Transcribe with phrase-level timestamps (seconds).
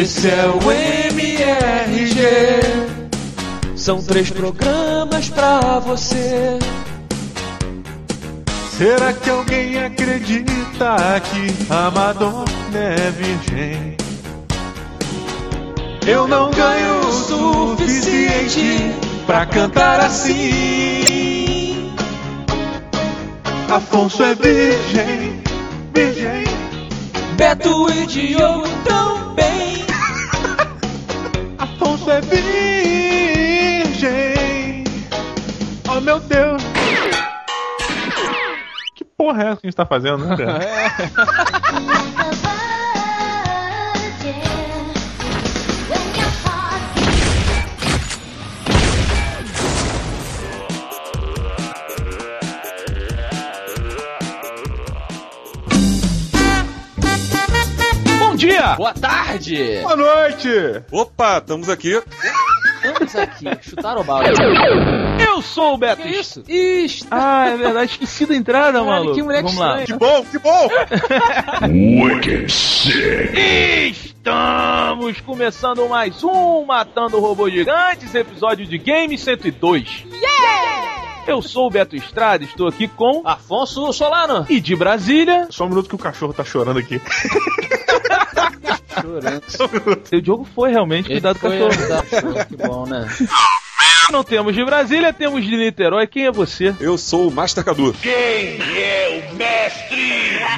[0.00, 0.58] Esse é o
[1.12, 2.16] MRG.
[3.76, 6.58] São três programas pra você.
[8.78, 12.46] Será que alguém acredita que a Madonna
[12.78, 13.98] é virgem?
[16.06, 17.12] Eu não ganho o
[17.76, 18.94] suficiente
[19.26, 21.92] pra cantar assim.
[23.68, 25.42] Afonso é virgem,
[25.92, 26.44] virgem.
[27.36, 29.09] Beto e Diogo também.
[32.00, 33.94] Afonso é virgem.
[35.88, 36.62] Oh meu Deus.
[38.96, 40.36] Que porra é essa que a gente tá fazendo, né?
[58.40, 58.74] dia!
[58.74, 59.80] Boa tarde.
[59.82, 60.48] Boa noite!
[60.90, 62.02] Opa, estamos aqui.
[62.82, 63.44] Estamos aqui.
[63.60, 64.30] Chutaram o balde.
[65.22, 66.00] Eu sou o Beto.
[66.00, 66.42] Que isso?
[67.10, 69.14] Ah, é verdade, esqueci da entrada, Caralho, maluco.
[69.14, 69.82] que moleque Vamos lá.
[69.82, 70.68] Que bom, que bom!
[73.90, 80.06] Estamos começando mais um Matando Robôs Gigantes, episódio de Game 102.
[81.26, 83.20] Eu sou o Beto Estrada, estou aqui com.
[83.26, 84.46] Afonso Solano.
[84.48, 87.00] E de Brasília, Só um minuto que o cachorro tá chorando aqui.
[89.00, 89.42] Chorando.
[90.12, 92.46] o Diogo foi realmente cuidar do cachorro.
[92.48, 93.06] Que bom, né?
[94.10, 96.06] Não temos de Brasília, temos de Niterói.
[96.06, 96.74] Quem é você?
[96.80, 97.94] Eu sou o Master Cadu.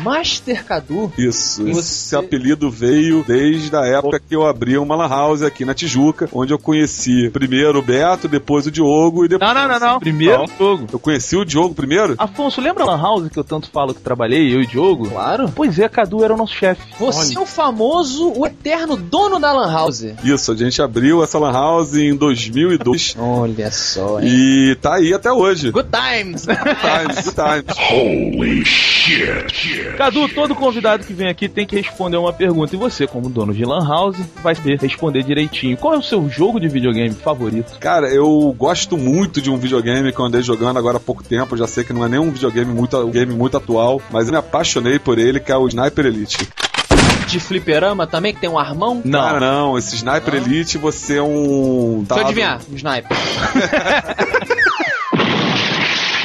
[0.03, 1.12] Master Cadu.
[1.17, 1.64] Isso.
[1.67, 5.75] Você- Esse apelido veio desde a época que eu abri uma lan house aqui na
[5.75, 9.55] Tijuca, onde eu conheci primeiro o Beto, depois o Diogo e depois.
[9.55, 10.00] Não, não, não, não.
[10.00, 10.86] Primeiro jogo.
[10.92, 12.14] Eu conheci o Diogo primeiro?
[12.19, 15.09] Afonso, lembra a Lan House que eu tanto falo que trabalhei, eu e o Diogo?
[15.09, 15.50] Claro.
[15.55, 16.83] Pois é, Cadu era o nosso chefe.
[16.98, 20.05] Você é o famoso, o eterno dono da Lan House.
[20.25, 24.28] Isso, a gente abriu essa lan house em 2002 Olha só, hein?
[24.28, 25.71] e tá aí até hoje.
[25.71, 26.47] Good times.
[26.47, 27.76] Good times, good times.
[29.97, 32.75] Cadu, todo convidado que vem aqui tem que responder uma pergunta.
[32.75, 35.76] E você, como dono de Lan House, vai responder direitinho.
[35.76, 37.78] Qual é o seu jogo de videogame favorito?
[37.78, 41.56] Cara, eu gosto muito de um videogame que eu andei jogando agora há pouco tempo.
[41.56, 44.32] Já sei que não é nem um videogame muito, um game muito atual, mas eu
[44.32, 46.48] me apaixonei por ele, que é o Sniper Elite.
[47.26, 49.00] De fliperama também, que tem um armão.
[49.00, 52.04] Cara, não, esse Sniper Elite você é um.
[52.06, 53.16] Deixa eu adivinhar, um sniper.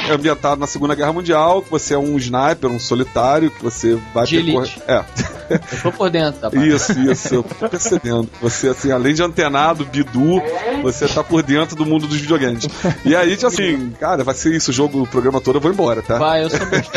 [0.08, 3.98] É ambientado na Segunda Guerra Mundial, que você é um sniper, um solitário, que você
[4.14, 4.82] vai De percorrer- elite.
[4.88, 5.04] É.
[5.50, 6.50] Eu tô por dentro, tá?
[6.58, 8.28] Isso, isso, eu tô percebendo.
[8.42, 10.42] Você, assim, além de antenado, bidu,
[10.82, 12.66] você tá por dentro do mundo dos videogames.
[13.04, 15.70] E aí, tipo assim, cara, vai ser isso o jogo, o programa todo, eu vou
[15.72, 16.18] embora, tá?
[16.18, 16.90] Vai, eu sou muito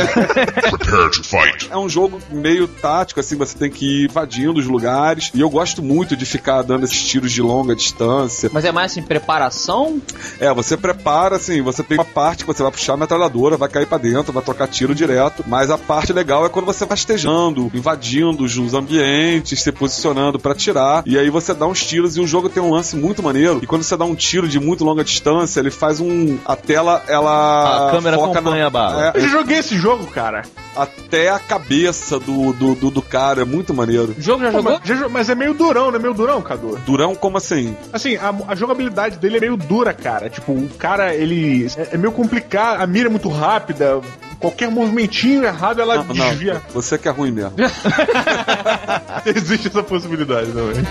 [1.69, 5.31] É um jogo meio tático, assim, você tem que ir invadindo os lugares.
[5.33, 8.49] E eu gosto muito de ficar dando esses tiros de longa distância.
[8.51, 10.01] Mas é mais assim, preparação?
[10.39, 13.85] É, você prepara, assim, você tem uma parte que você vai puxar metralhadora, vai cair
[13.85, 15.44] pra dentro, vai trocar tiro direto.
[15.47, 20.51] Mas a parte legal é quando você vai estejando, invadindo os ambientes, se posicionando pra
[20.53, 21.03] atirar.
[21.06, 23.59] E aí você dá uns tiros e o jogo tem um lance muito maneiro.
[23.61, 26.38] E quando você dá um tiro de muito longa distância, ele faz um.
[26.45, 27.88] A tela, ela.
[27.90, 29.07] A câmera foca acompanha na, a bala.
[29.07, 30.44] É, Eu já joguei esse jogo, cara.
[30.75, 34.16] até a cabeça do, do, do, do cara, é muito maneiro.
[34.17, 34.79] O jogo já Pô, jogou?
[34.79, 36.78] mas, já mas é meio durão, não é meio durão, Cadu?
[36.85, 37.75] Durão, como assim?
[37.91, 40.29] Assim, a, a jogabilidade dele é meio dura, cara.
[40.29, 41.67] Tipo, o cara, ele.
[41.75, 44.02] É, é meio complicado, a mira é muito rápida.
[44.40, 46.56] Qualquer movimentinho errado, ela Não, desvia.
[46.56, 47.53] não, você que é ruim mesmo.
[49.25, 50.84] Existe essa possibilidade também.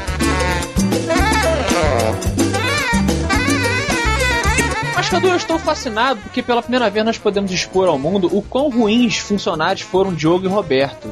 [4.94, 8.42] Mas, Cadu, eu estou fascinado porque pela primeira vez nós podemos expor ao mundo o
[8.42, 11.08] quão ruins funcionários foram Diogo e Roberto.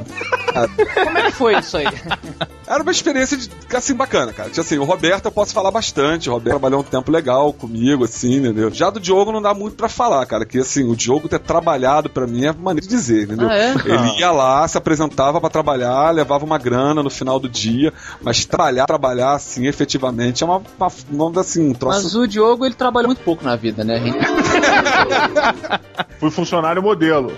[1.04, 1.86] Como é que foi isso aí?
[2.68, 4.50] Era uma experiência de, assim, bacana, cara.
[4.50, 6.28] Tipo assim, o Roberto eu posso falar bastante.
[6.28, 8.70] O Roberto trabalhou um tempo legal comigo, assim, entendeu?
[8.70, 10.44] Já do Diogo não dá muito pra falar, cara.
[10.44, 13.48] Que assim, o Diogo ter trabalhado pra mim é maneira de dizer, entendeu?
[13.48, 13.70] Ah, é?
[13.70, 17.90] Ele ia lá, se apresentava pra trabalhar, levava uma grana no final do dia,
[18.20, 22.02] mas trabalhar, trabalhar, assim, efetivamente, é uma, uma, uma assim, um troço.
[22.02, 23.98] Mas o Diogo, ele trabalhou muito pouco na vida, né?
[26.20, 27.32] Fui funcionário modelo.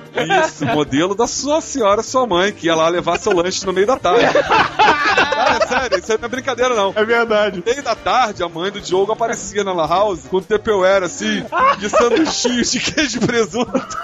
[0.45, 3.87] Isso, modelo da sua senhora, sua mãe, que ia lá levar seu lanche no meio
[3.87, 4.27] da tarde.
[5.45, 6.93] Cara, sério, isso aí não é brincadeira, não.
[6.95, 7.63] É verdade.
[7.65, 11.45] Meio da tarde, a mãe do Diogo aparecia na La House com o Tupperware, assim,
[11.79, 13.99] de sanduichinhos de queijo e presunto.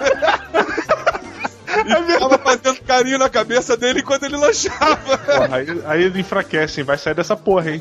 [1.85, 5.17] E ficava fazendo carinho na cabeça dele enquanto ele lanchava.
[5.17, 6.85] Porra, aí, aí ele enfraquece, hein?
[6.85, 7.79] Vai sair dessa porra, hein?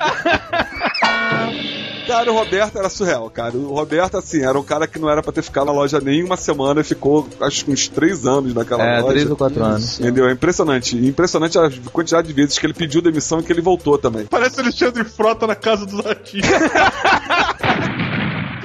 [2.06, 3.56] Cara, o Roberto era surreal, cara.
[3.56, 6.22] O Roberto, assim, era um cara que não era pra ter ficado na loja nem
[6.22, 9.12] uma semana e ficou, acho que uns três anos naquela É, loja.
[9.14, 9.98] três ou quatro anos.
[9.98, 10.28] Entendeu?
[10.28, 10.96] É impressionante.
[10.96, 14.26] Impressionante a quantidade de vezes que ele pediu demissão e que ele voltou também.
[14.26, 16.60] Parece Alexandre Frota na casa dos artistas.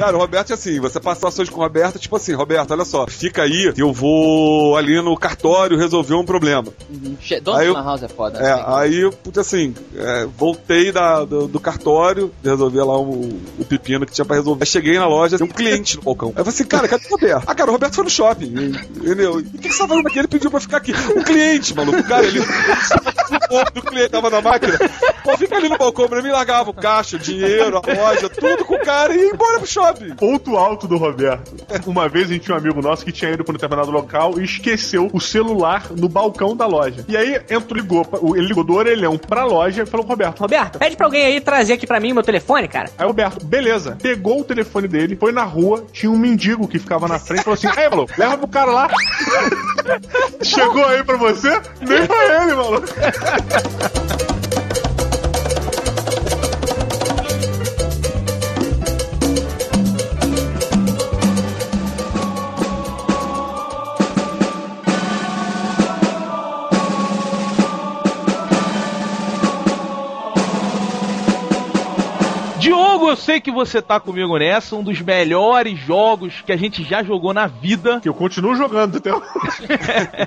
[0.01, 2.83] Cara, o Roberto é assim, você passa ações com o Roberto, tipo assim, Roberto, olha
[2.83, 6.74] só, fica aí, eu vou ali no cartório resolver um problema.
[7.44, 8.39] Dono Aí de eu- House é foda.
[8.39, 8.63] É, né?
[8.65, 14.12] aí, puta assim, é, voltei da, do, do cartório, resolver lá o, o pepino que
[14.12, 14.63] tinha pra resolver.
[14.63, 16.30] Aí cheguei na loja, tem um cliente no balcão.
[16.30, 17.44] Aí eu falei assim, cara, cadê o Roberto?
[17.45, 18.47] Ah, cara, o Roberto foi no shopping,
[18.95, 19.39] entendeu?
[19.39, 20.18] E o que, que você tá fazendo aqui?
[20.18, 20.94] Ele pediu pra ficar aqui.
[21.15, 22.42] O cliente, maluco, o cara, ele...
[23.74, 24.77] Do cliente tava na máquina.
[25.24, 28.65] Pô, fica ali no balcão pra mim, largava o caixa, o dinheiro, a loja, tudo
[28.65, 29.90] com o cara e ia embora pro shopping.
[30.17, 31.55] Ponto alto do Roberto.
[31.85, 34.39] Uma vez a gente tinha um amigo nosso que tinha ido para um determinado local
[34.39, 37.05] e esqueceu o celular no balcão da loja.
[37.07, 40.39] E aí entrou, ligou, ele ligou do orelhão pra loja e falou pro Roberto.
[40.39, 42.89] Roberto, pede pra alguém aí trazer aqui pra mim meu telefone, cara.
[42.97, 46.79] Aí o Roberto, beleza, pegou o telefone dele, foi na rua, tinha um mendigo que
[46.79, 48.89] ficava na frente e falou assim: Aí, falou, leva pro cara lá.
[50.41, 51.49] Chegou aí pra você?
[51.81, 52.87] Nem pra ele, maluco.
[73.09, 77.03] Eu sei que você tá comigo nessa, um dos melhores jogos que a gente já
[77.03, 78.00] jogou na vida.
[78.00, 79.27] Que eu continuo jogando até hoje.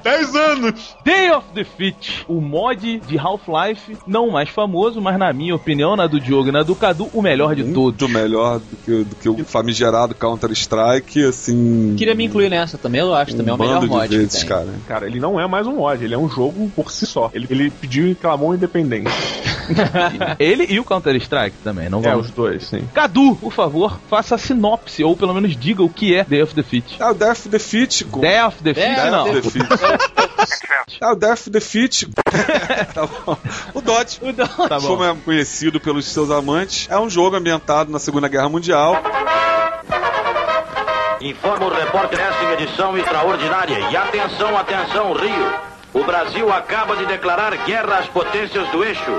[0.02, 0.96] 10 anos.
[1.04, 5.96] Day of Defeat, o mod de Half-Life, não o mais famoso, mas na minha opinião,
[5.96, 7.76] na do Diogo e na do Cadu, o melhor de todos.
[7.76, 11.94] Muito melhor do que, do que o famigerado Counter-Strike, assim...
[11.96, 13.36] Queria me incluir nessa também, eu acho.
[13.36, 14.48] Também é o melhor mod de que vezes, tem.
[14.48, 14.68] cara.
[14.86, 17.30] Cara, ele não é mais um mod, ele é um jogo por si só.
[17.32, 19.10] Ele, ele pediu e clamou independente.
[20.38, 22.26] Ele e o Counter-Strike também, não É, vamos.
[22.26, 22.88] os dois, sim.
[22.94, 26.54] Cadu, por favor, faça a sinopse, ou pelo menos diga o que é Day of
[26.54, 26.96] Defeat.
[27.00, 28.04] Ah, o Death Defeat.
[28.04, 29.24] com- Day of Defeat, Death não.
[29.24, 29.68] Death Defeat.
[31.00, 32.08] ah, o Death Defeat.
[32.94, 33.36] tá bom.
[33.74, 34.20] O Dodge.
[34.68, 34.86] Tá bom.
[34.88, 38.96] Como é conhecido pelos seus amantes, é um jogo ambientado na Segunda Guerra Mundial.
[41.20, 43.78] Informa o repórter essa edição extraordinária.
[43.90, 45.52] E atenção, atenção, Rio.
[45.94, 49.10] O Brasil acaba de declarar guerra às potências do eixo.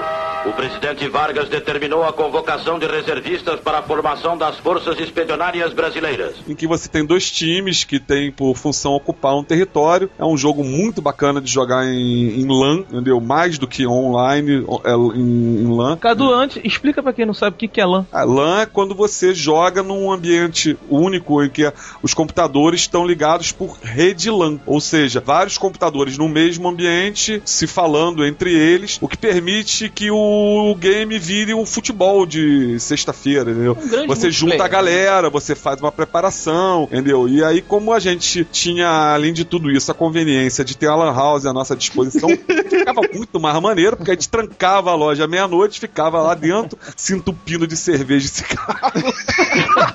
[0.45, 6.35] O presidente Vargas determinou a convocação de reservistas para a formação das forças expedicionárias brasileiras.
[6.47, 10.07] em que você tem dois times que têm por função ocupar um território.
[10.19, 13.19] É um jogo muito bacana de jogar em, em LAN, entendeu?
[13.19, 15.97] Mais do que online é, em, em LAN.
[15.97, 18.05] Cadu, antes, explica pra quem não sabe o que que é LAN.
[18.11, 23.51] A LAN é quando você joga num ambiente único em que os computadores estão ligados
[23.51, 29.07] por rede LAN, ou seja, vários computadores no mesmo ambiente se falando entre eles, o
[29.07, 30.34] que permite que o
[30.75, 33.77] game vire um futebol de sexta-feira, entendeu?
[33.79, 34.71] Um Você junta a multiplayer.
[34.71, 37.27] galera, você faz uma preparação, entendeu?
[37.27, 40.95] E aí, como a gente tinha, além de tudo isso, a conveniência de ter a
[40.95, 42.29] Lan House à nossa disposição,
[42.69, 46.77] ficava muito mais maneiro, porque a gente trancava a loja à meia-noite, ficava lá dentro,
[46.95, 48.91] se entupindo de cerveja e cigarro.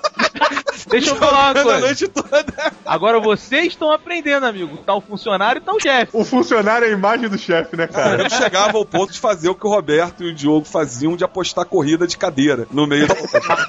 [0.90, 1.80] Deixa eu falar uma coisa.
[1.80, 2.44] noite toda.
[2.84, 4.78] Agora vocês estão aprendendo, amigo.
[4.78, 6.10] Tá o funcionário e tá o chefe.
[6.12, 8.22] O funcionário é a imagem do chefe, né, cara?
[8.24, 11.24] Eu chegava ao ponto de fazer o que o Roberto e o Diogo faziam de
[11.24, 13.14] apostar corrida de cadeira no meio da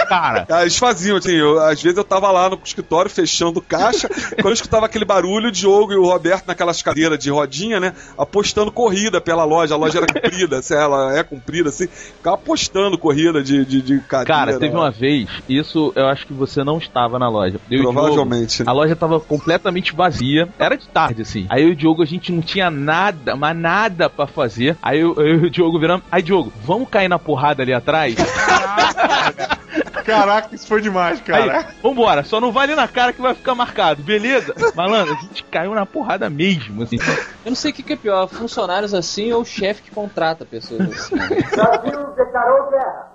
[0.08, 4.08] Cara, Ah, Eles faziam, assim, eu- às vezes eu tava lá no escritório fechando caixa,
[4.36, 7.94] quando eu escutava aquele barulho, o Diogo e o Roberto naquelas cadeiras de rodinha, né,
[8.18, 12.98] apostando corrida pela loja, a loja era comprida, se ela é comprida, assim, ficava apostando
[12.98, 14.25] corrida de, de, de cadeira.
[14.34, 14.82] cara, teve lá.
[14.86, 17.60] uma vez, isso eu acho que você não estava na loja.
[17.70, 18.63] Eu e o Diogo, Provavelmente.
[18.65, 20.48] A loja tava completamente vazia.
[20.58, 21.46] Era de tarde, assim.
[21.50, 24.77] Aí eu e o Diogo, a gente não tinha nada, mas nada pra fazer.
[24.81, 26.05] Aí eu, eu e o Diogo viramos.
[26.12, 28.15] Aí, Diogo, vamos cair na porrada ali atrás?
[30.05, 31.67] Caraca, isso foi demais, Aí, cara.
[31.81, 34.53] vambora, só não vai ali na cara que vai ficar marcado, beleza?
[34.75, 36.98] Malandro, a gente caiu na porrada mesmo, assim.
[37.46, 40.43] Eu não sei o que, que é pior, funcionários assim ou o chefe que contrata
[40.43, 41.15] pessoas assim.
[41.55, 43.12] Bacana.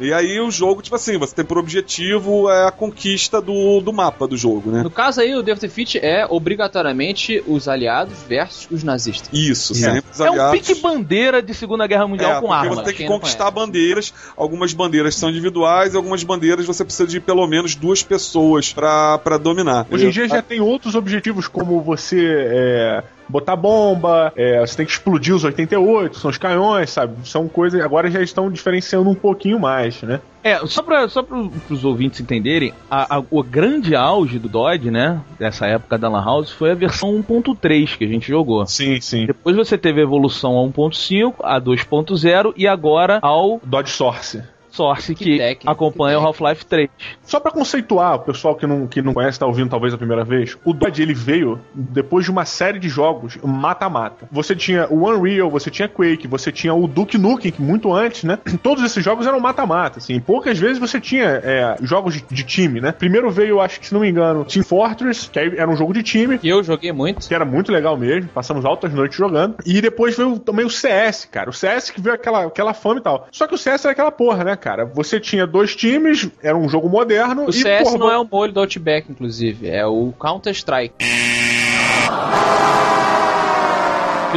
[0.00, 3.92] E aí o jogo, tipo assim, você tem por objetivo é, a conquista do, do
[3.92, 4.82] mapa do jogo, né?
[4.82, 9.28] No caso aí, o Death Defeat é obrigatoriamente os aliados versus os nazistas.
[9.32, 10.60] Isso, sempre os É um aliados.
[10.60, 12.74] pique bandeira de Segunda Guerra Mundial É, com porque arma.
[12.76, 14.12] você tem que conquistar bandeiras.
[14.36, 19.36] Algumas bandeiras são individuais, algumas bandeiras você precisa de pelo menos duas pessoas pra, pra
[19.38, 19.86] dominar.
[19.90, 24.86] Hoje em dia já tem outros objetivos, como você é, botar bomba, é, você tem
[24.86, 27.14] que explodir os 88, são os canhões, sabe?
[27.28, 27.80] São coisas.
[27.80, 30.20] Agora já estão diferenciando um pouquinho mais, né?
[30.44, 31.24] É, só para só
[31.70, 36.24] os ouvintes entenderem, a- a- o grande auge do Dodge, né, dessa época da Lan
[36.24, 38.66] House, foi a versão 1.3 que a gente jogou.
[38.66, 39.26] Sim, sim.
[39.26, 44.42] Depois você teve a evolução a 1.5, a 2.0 e agora ao Dodge Source.
[44.72, 46.88] Source Que que, acompanha que o Half-Life 3.
[47.22, 50.24] Só pra conceituar, o pessoal que não, que não conhece, tá ouvindo talvez a primeira
[50.24, 54.26] vez, o Dodge ele veio depois de uma série de jogos mata-mata.
[54.30, 58.24] Você tinha o Unreal, você tinha Quake, você tinha o Duke Nukem, que muito antes,
[58.24, 58.38] né?
[58.62, 60.20] Todos esses jogos eram mata-mata, assim.
[60.20, 62.92] Poucas vezes você tinha é, jogos de, de time, né?
[62.92, 65.92] Primeiro veio, acho que se não me engano, Team Fortress, que aí era um jogo
[65.92, 66.38] de time.
[66.38, 67.26] Que eu joguei muito.
[67.26, 69.56] Que era muito legal mesmo, passamos altas noites jogando.
[69.66, 71.50] E depois veio também o CS, cara.
[71.50, 73.28] O CS que veio aquela, aquela fama e tal.
[73.30, 74.84] Só que o CS era aquela porra, né, cara?
[74.84, 77.46] Você tinha dois times, era um jogo moderno.
[77.46, 79.68] O e, CS porra, não é o molho do Outback, inclusive.
[79.68, 80.94] É o Counter-Strike.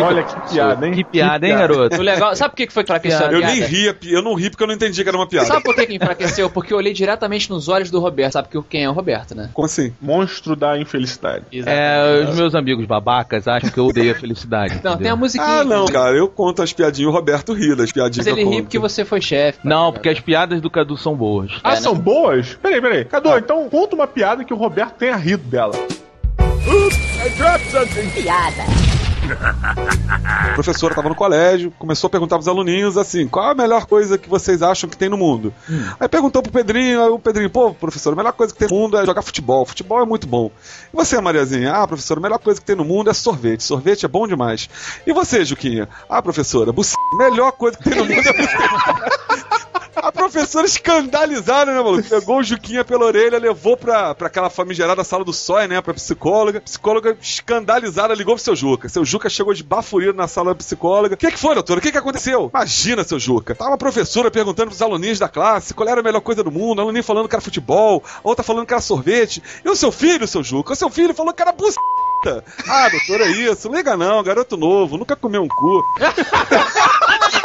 [0.02, 0.94] Olha que piada, hein?
[0.94, 1.98] Que piada, hein, garoto?
[1.98, 3.54] O legal, sabe por que que foi que enfraqueceu a Eu piada?
[3.54, 5.48] nem ria, eu não ri porque eu não entendi que era uma piada.
[5.48, 6.50] Sabe por que que enfraqueceu?
[6.50, 8.34] Porque eu olhei diretamente nos olhos do Roberto.
[8.34, 9.50] Sabe que quem é o Roberto, né?
[9.54, 9.94] Como assim?
[10.02, 11.46] Monstro da infelicidade.
[11.66, 14.76] É, os meus amigos babacas acham que eu odeio a felicidade.
[14.76, 15.14] Não, tem entendeu?
[15.14, 15.48] a musiquinha.
[15.48, 18.42] Ah, não, cara, eu conto as piadinhas e o Roberto ri das piadinhas Mas ele
[18.44, 19.60] que eu ri porque você foi chefe.
[19.64, 21.52] Não, porque as piadas do Cadu são boas.
[21.64, 22.58] Ah, É, são boas?
[22.62, 23.06] Peraí, peraí.
[23.06, 25.74] Cadu, então conta uma piada que o Roberto tenha rido dela.
[30.26, 34.18] A professora tava no colégio, começou a perguntar pros aluninhos assim: qual a melhor coisa
[34.18, 35.54] que vocês acham que tem no mundo?
[36.00, 38.76] Aí perguntou pro Pedrinho, aí o Pedrinho, pô, professor, a melhor coisa que tem no
[38.76, 39.66] mundo é jogar futebol.
[39.66, 40.52] Futebol é muito bom.
[40.94, 41.74] E você, Mariazinha?
[41.74, 43.64] Ah, professor, a melhor coisa que tem no mundo é sorvete.
[43.64, 44.70] Sorvete é bom demais.
[45.06, 45.90] E você, Juquinha?
[46.10, 46.88] Ah, professora, buc...
[47.18, 48.50] melhor coisa que tem no mundo é buc...
[50.06, 52.08] A professora escandalizada, né, maluco?
[52.08, 55.96] Pegou o Juquinha pela orelha, levou pra, pra aquela famigerada sala do SOI, né, pra
[55.96, 56.62] psicóloga.
[56.62, 58.88] Psicóloga escandalizada ligou pro seu Juca.
[58.88, 61.16] Seu Juca chegou de bafurido na sala da psicóloga.
[61.16, 61.80] O que, que foi, doutora?
[61.80, 62.52] O que, que aconteceu?
[62.54, 63.56] Imagina, seu Juca.
[63.56, 66.82] Tava a professora perguntando pros aluninhos da classe qual era a melhor coisa do mundo.
[66.82, 69.42] A aluninho falando que era futebol, a outra falando que era sorvete.
[69.66, 70.74] E o seu filho, seu Juca?
[70.74, 71.82] O seu filho falou que era buceta.
[72.68, 73.70] Ah, doutora, é isso.
[73.70, 75.84] Liga não, garoto novo, nunca comeu um cu.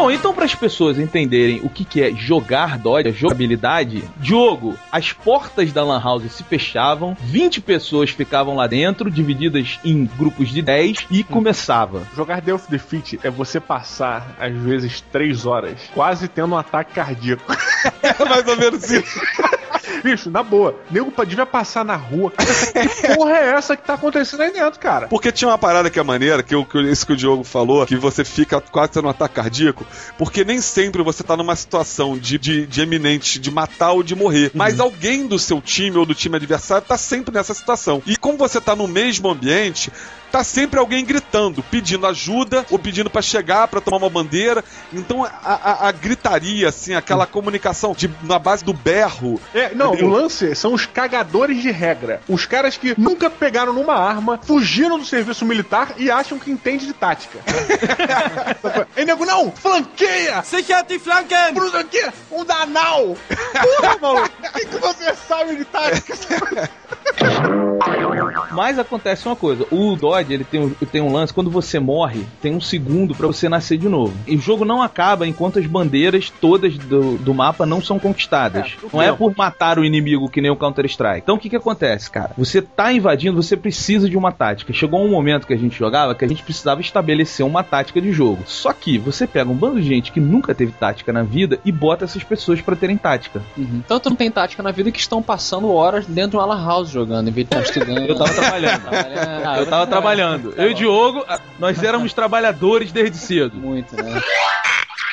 [0.00, 4.74] Bom, então para as pessoas entenderem o que, que é jogar Dodge, a jogabilidade, Diogo,
[4.90, 10.48] as portas da Lan House se fechavam, 20 pessoas ficavam lá dentro, divididas em grupos
[10.48, 12.02] de 10 e começava.
[12.16, 17.44] Jogar Death Defeat é você passar, às vezes, três horas quase tendo um ataque cardíaco.
[18.02, 19.20] É mais ou menos isso.
[20.02, 22.32] Bicho, na boa, nego devia passar na rua.
[22.32, 25.08] Que porra é essa que tá acontecendo aí dentro, cara?
[25.08, 27.84] Porque tinha uma parada que é maneira, que, eu, que isso que o Diogo falou,
[27.86, 29.86] que você fica quase tendo um ataque cardíaco,
[30.18, 34.14] porque nem sempre você tá numa situação de, de, de eminente, de matar ou de
[34.14, 34.50] morrer.
[34.54, 38.02] Mas alguém do seu time ou do time adversário tá sempre nessa situação.
[38.06, 39.92] E como você tá no mesmo ambiente,
[40.30, 44.64] tá sempre alguém gritando, pedindo ajuda ou pedindo pra chegar, pra tomar uma bandeira.
[44.92, 49.40] Então a, a- a gritaria, assim, aquela comunicação de, na base do berro.
[49.54, 52.20] É, não, o lance são os cagadores de regra.
[52.28, 56.86] Os caras que nunca pegaram numa arma, fugiram do serviço militar e acham que entende
[56.86, 57.38] de tática.
[58.96, 60.42] Aí nego, não, flanqueia!
[60.42, 61.54] Sichert die Flanken!
[61.54, 63.16] Bruno aqui, um danal!
[63.80, 66.14] Porra, maluco, o que, que você sabe de tática?
[68.54, 72.26] Mas acontece uma coisa, o Dodge ele tem, um- tem um lance, quando você morre,
[72.40, 74.14] tem um segundo pra você nascer de novo.
[74.26, 78.76] E o jogo não acaba enquanto as bandeiras todas do, do mapa não são conquistadas.
[78.82, 81.20] É, não é por matar o inimigo que nem o Counter-Strike.
[81.22, 82.30] Então o que que acontece, cara?
[82.36, 84.72] Você tá invadindo, você precisa de uma tática.
[84.72, 88.12] Chegou um momento que a gente jogava que a gente precisava estabelecer uma tática de
[88.12, 88.42] jogo.
[88.46, 91.72] Só que você pega um bando de gente que nunca teve tática na vida e
[91.72, 93.42] bota essas pessoas pra terem tática.
[93.56, 93.82] Uhum.
[93.86, 96.88] Tanto não tem tática na vida que estão passando horas dentro de uma lan house
[96.90, 98.06] jogando, em vez de estar estudando.
[98.08, 98.82] Eu tava trabalhando.
[98.82, 99.58] Trabalhando.
[99.58, 100.54] Eu tava trabalhando.
[100.56, 101.24] Eu e o Diogo,
[101.58, 103.56] nós éramos trabalhadores desde cedo.
[103.56, 104.20] Muito, né?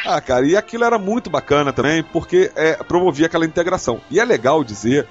[0.05, 3.99] Ah, cara, e aquilo era muito bacana também, porque é, promovia aquela integração.
[4.09, 5.05] E é legal dizer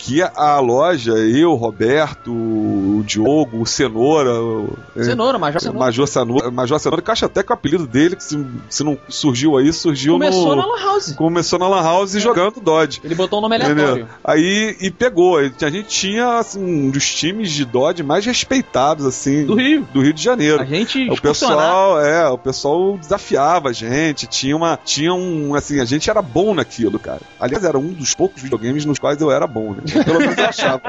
[0.00, 5.78] que a, loja, eu, Roberto, o Diogo, o Cenoura, o, é, Cenoura, o cenoura.
[5.78, 8.96] Major Cenoura, Major Cenoura, que acho até que o apelido dele, que se, se não
[9.10, 10.62] surgiu aí, surgiu Começou no...
[10.62, 11.12] na lan house.
[11.12, 13.00] Começou na Lan House jogando Dodge.
[13.04, 13.90] Ele botou um nome aleatório.
[13.90, 14.08] Entendeu?
[14.24, 15.36] Aí e pegou.
[15.36, 19.86] A gente tinha assim, um dos times de Dodge mais respeitados assim Do Rio.
[19.92, 20.62] do Rio de Janeiro.
[20.62, 21.58] A gente O excursionar.
[21.58, 26.22] pessoal, é, o pessoal desafiava a gente, tinha uma, tinha um, assim, a gente era
[26.22, 27.20] bom naquilo, cara.
[27.38, 29.82] Aliás, era um dos poucos videogames nos quais eu era bom, né?
[30.04, 30.82] Pelo menos eu achava.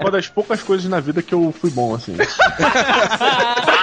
[0.00, 2.16] Uma das poucas coisas na vida que eu fui bom, assim.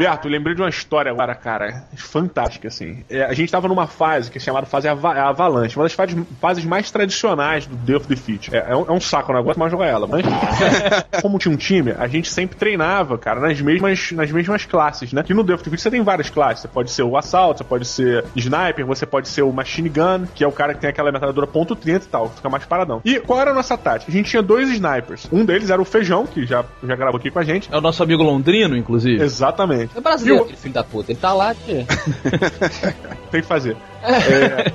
[0.00, 3.04] Roberto, lembrei de uma história agora, cara, fantástica, assim.
[3.10, 6.16] É, a gente tava numa fase que é chamada fase ava Avalanche, uma das fases,
[6.40, 8.54] fases mais tradicionais do Death Defeat.
[8.54, 10.24] É, é, um, é um saco, eu não aguento mais jogar ela, mas
[11.20, 15.22] como tinha um time, a gente sempre treinava, cara, nas mesmas, nas mesmas classes, né?
[15.22, 17.86] Que no Death Defeat você tem várias classes, você pode ser o assalto, você pode
[17.86, 21.12] ser sniper, você pode ser o machine gun, que é o cara que tem aquela
[21.12, 23.02] metralhadora ponto .30 e tal, fica mais paradão.
[23.04, 24.10] E qual era a nossa tática?
[24.10, 25.28] A gente tinha dois snipers.
[25.30, 27.68] Um deles era o Feijão, que já, já gravou aqui com a gente.
[27.70, 29.22] É o nosso amigo londrino, inclusive.
[29.22, 29.89] Exatamente.
[29.94, 31.12] É brasileiro, E o- aquele filho da puta.
[31.12, 31.86] Ele tá lá de...
[33.30, 33.76] Tem que fazer.
[34.02, 34.72] É.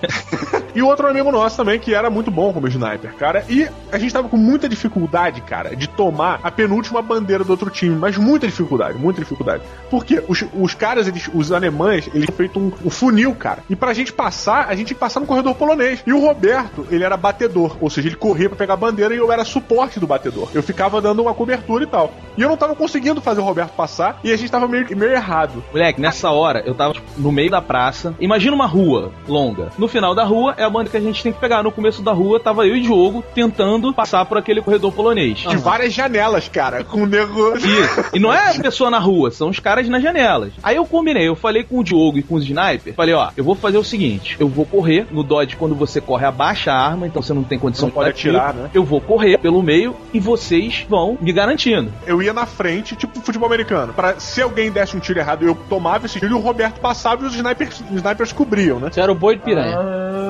[0.75, 3.43] e o outro amigo nosso também, que era muito bom como sniper, cara.
[3.50, 7.69] E a gente tava com muita dificuldade, cara, de tomar a penúltima bandeira do outro
[7.72, 7.95] time.
[7.95, 9.63] Mas muita dificuldade, muita dificuldade.
[9.89, 13.60] Porque os, os caras, eles, os alemães, eles feito um, um funil, cara.
[13.69, 16.01] E pra gente passar, a gente tinha que passar no corredor polonês.
[16.05, 17.77] E o Roberto, ele era batedor.
[17.81, 20.50] Ou seja, ele corria pra pegar a bandeira e eu era suporte do batedor.
[20.53, 22.13] Eu ficava dando uma cobertura e tal.
[22.38, 24.19] E eu não tava conseguindo fazer o Roberto passar.
[24.24, 25.64] E a gente tava meio, meio errado.
[25.72, 28.16] Moleque, nessa hora eu tava tipo, no meio da praça.
[28.20, 29.70] Imagina uma rua longa.
[29.78, 31.64] No final da rua é a banda que a gente tem que pegar.
[31.64, 35.40] No começo da rua tava eu e Diogo tentando passar por aquele corredor polonês.
[35.40, 36.84] De várias janelas, cara.
[36.84, 37.54] Com o nego.
[37.58, 40.54] E, e não é a pessoa na rua, são os caras nas janelas.
[40.64, 43.44] Aí eu combinei, eu falei com o Diogo e com os sniper, falei, ó, eu
[43.44, 47.08] vou fazer o seguinte, eu vou correr, no dodge quando você corre abaixa a arma,
[47.08, 48.70] então você não tem condição Não de atirar, né?
[48.74, 51.92] Eu vou correr pelo meio e vocês vão me garantindo.
[52.06, 53.94] eu ia na frente, tipo futebol americano.
[53.94, 57.24] Pra se alguém desse um tiro errado, eu tomava esse tiro e o Roberto passava
[57.24, 58.90] e os snipers, os snipers cobriam, né?
[58.92, 59.78] Você era o boi de piranha.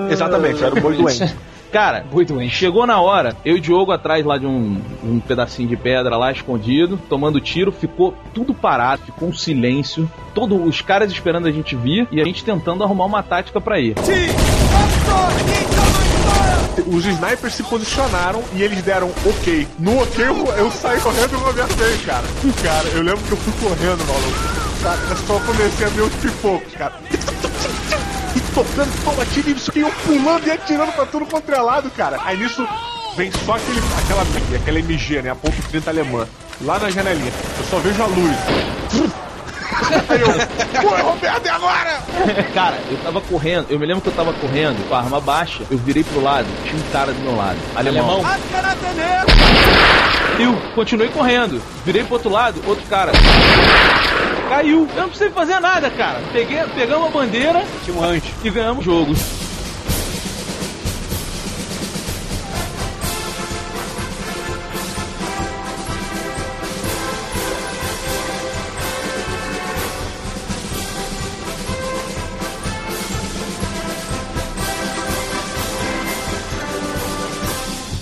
[0.10, 1.36] Exatamente, era o boi doente.
[1.76, 2.56] Cara, Boi doente.
[2.56, 6.16] chegou na hora, eu e o Diogo atrás lá de um, um pedacinho de pedra
[6.16, 11.52] lá escondido, tomando tiro, ficou tudo parado, ficou um silêncio, todos os caras esperando a
[11.52, 13.94] gente vir e a gente tentando arrumar uma tática pra ir.
[16.88, 19.68] Os snipers se posicionaram e eles deram ok.
[19.80, 22.26] No ok, eu, eu saí correndo e o Roberto veio, cara.
[22.64, 24.84] Cara, eu lembro que eu fui correndo, maluco.
[24.84, 26.94] Cara, eu só comecei a ver os pipocos, cara.
[28.36, 32.20] E tocando, toma tiro, isso aqui, eu pulando e atirando pra tudo quanto é cara.
[32.24, 32.68] Aí nisso
[33.16, 34.24] vem só aquele, aquela,
[34.62, 35.32] aquela MG, né?
[35.32, 36.28] A ponto 30 alemã.
[36.62, 37.32] Lá na janelinha.
[37.58, 38.38] Eu só vejo a luz.
[40.10, 42.04] Aí eu, pô, Roberto, e agora?
[42.54, 45.64] Cara, eu tava correndo, eu me lembro que eu tava correndo com a arma baixa,
[45.70, 48.22] eu virei pro lado, tinha um cara do meu lado, alemão.
[50.40, 53.12] Eu continuei correndo, virei pro outro lado, outro cara.
[54.50, 56.22] Caiu, eu não precisei fazer nada, cara.
[56.32, 58.24] Peguei, pegamos a bandeira um anjo.
[58.44, 59.16] e ganhamos o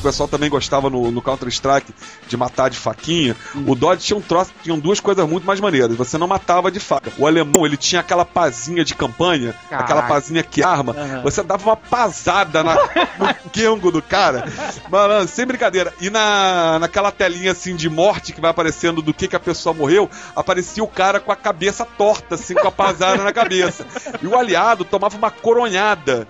[0.04, 1.94] o pessoal também gostava no, no Counter-Strike
[2.28, 3.38] de matar de faquinha.
[3.66, 5.96] O Dodge tinha um troço, tinham duas coisas muito mais maneiras.
[5.96, 7.10] Você não matava de faca.
[7.18, 10.94] O alemão, ele tinha aquela pazinha de campanha, aquela pazinha que arma.
[11.24, 14.46] Você dava uma pasada na, no quengo do cara.
[14.90, 15.94] Mano, sem brincadeira.
[16.02, 19.74] E na, naquela telinha assim de morte que vai aparecendo do que, que a pessoa
[19.74, 23.86] morreu, aparecia o cara com a cabeça torta, assim, com a pasada na cabeça.
[24.22, 26.28] E o aliado tomava uma coronhada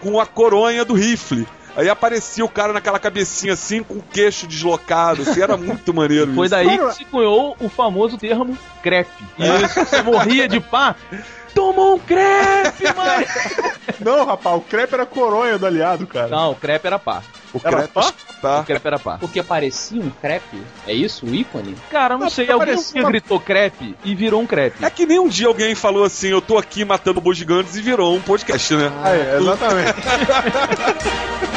[0.00, 1.46] com a coronha do rifle.
[1.76, 6.32] Aí aparecia o cara naquela cabecinha assim, com o queixo deslocado, assim, era muito maneiro
[6.34, 6.50] Foi isso.
[6.54, 9.24] daí que se cunhou o famoso termo crepe.
[9.38, 10.94] Isso, você morria de pá.
[11.54, 13.26] Tomou um crepe, mano!
[14.00, 16.28] Não, rapaz, o crepe era a coronha do aliado, cara.
[16.28, 17.22] Não, o crepe era pá.
[17.52, 18.12] O Era crepe, pá?
[18.40, 18.60] tá?
[18.60, 19.18] O crepe era pá.
[19.18, 20.62] Porque parecia um crepe?
[20.86, 21.26] É isso?
[21.26, 21.76] O ícone?
[21.90, 24.82] Cara, não Não, sei, alguém um uma- gritou crepe e virou um crepe.
[24.82, 27.82] É que nem um dia alguém falou assim, eu tô aqui matando boi gigantes e
[27.82, 28.90] virou um podcast, né?
[29.04, 29.92] Ah, é, exatamente.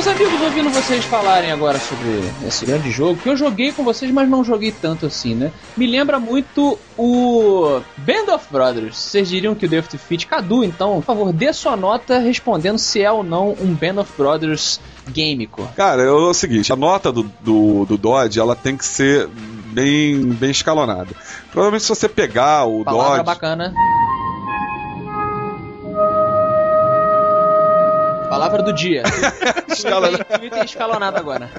[0.00, 2.08] Meus amigos, ouvindo vocês falarem agora sobre
[2.48, 5.52] esse grande jogo, que eu joguei com vocês, mas não joguei tanto assim, né?
[5.76, 8.96] Me lembra muito o Band of Brothers.
[8.96, 13.02] Vocês diriam que o Death Defeat Cadu, então, por favor, dê sua nota respondendo se
[13.02, 14.80] é ou não um Band of Brothers
[15.14, 15.68] gêmico.
[15.76, 20.18] Cara, é o seguinte, a nota do, do, do Dodge, ela tem que ser bem,
[20.30, 21.10] bem escalonada.
[21.52, 23.26] Provavelmente se você pegar o Palavra Dodge...
[23.26, 23.74] bacana.
[28.30, 29.02] Palavra do dia.
[29.68, 31.50] Escala- Twitter escalonado agora.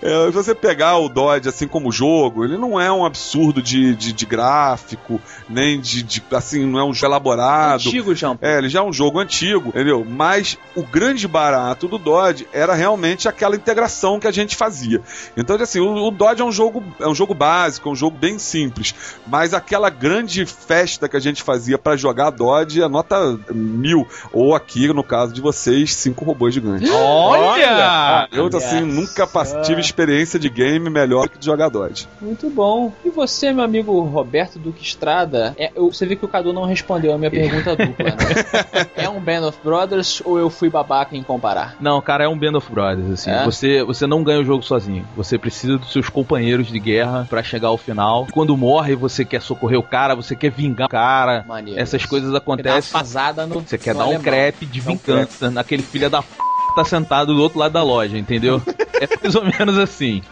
[0.00, 3.94] É, se você pegar o Dodge assim como jogo, ele não é um absurdo de,
[3.96, 7.88] de, de gráfico, nem de, de, assim, não é um jogo elaborado.
[7.88, 8.38] Antigo, João.
[8.40, 10.04] É, ele já é um jogo antigo, entendeu?
[10.08, 15.00] Mas o grande barato do Dodge era realmente aquela integração que a gente fazia.
[15.36, 18.16] Então, assim, o, o Dodge é um jogo é um jogo básico, é um jogo
[18.16, 18.94] bem simples,
[19.26, 24.54] mas aquela grande festa que a gente fazia pra jogar Dodge, a nota mil, ou
[24.54, 26.90] aqui no caso de vocês, vocês cinco robôs gigantes.
[26.90, 28.28] Olha!
[28.30, 32.06] Eu, assim, nunca pass- tive experiência de game melhor que de jogar Dodge.
[32.20, 32.92] Muito bom.
[33.04, 35.54] E você, meu amigo Roberto Duque Estrada?
[35.58, 38.16] É, eu- você vê que o Cadu não respondeu a minha pergunta dupla, né?
[39.16, 41.74] Um Band of Brothers ou eu fui babaca em comparar?
[41.80, 43.30] Não, cara, é um Band of Brothers, assim.
[43.30, 43.44] É?
[43.44, 45.06] Você, você não ganha o jogo sozinho.
[45.16, 48.26] Você precisa dos seus companheiros de guerra pra chegar ao final.
[48.30, 51.44] Quando morre, você quer socorrer o cara, você quer vingar o cara.
[51.48, 51.80] Maneiro.
[51.80, 52.92] Essas coisas Quer dar uma acontecem.
[52.92, 53.60] fazada no.
[53.60, 54.24] Você quer no dar um alemão.
[54.24, 56.45] crepe de Dá um vingança naquele filho da f...
[56.76, 58.62] tá sentado do outro lado da loja, entendeu?
[59.00, 60.22] É mais ou menos assim.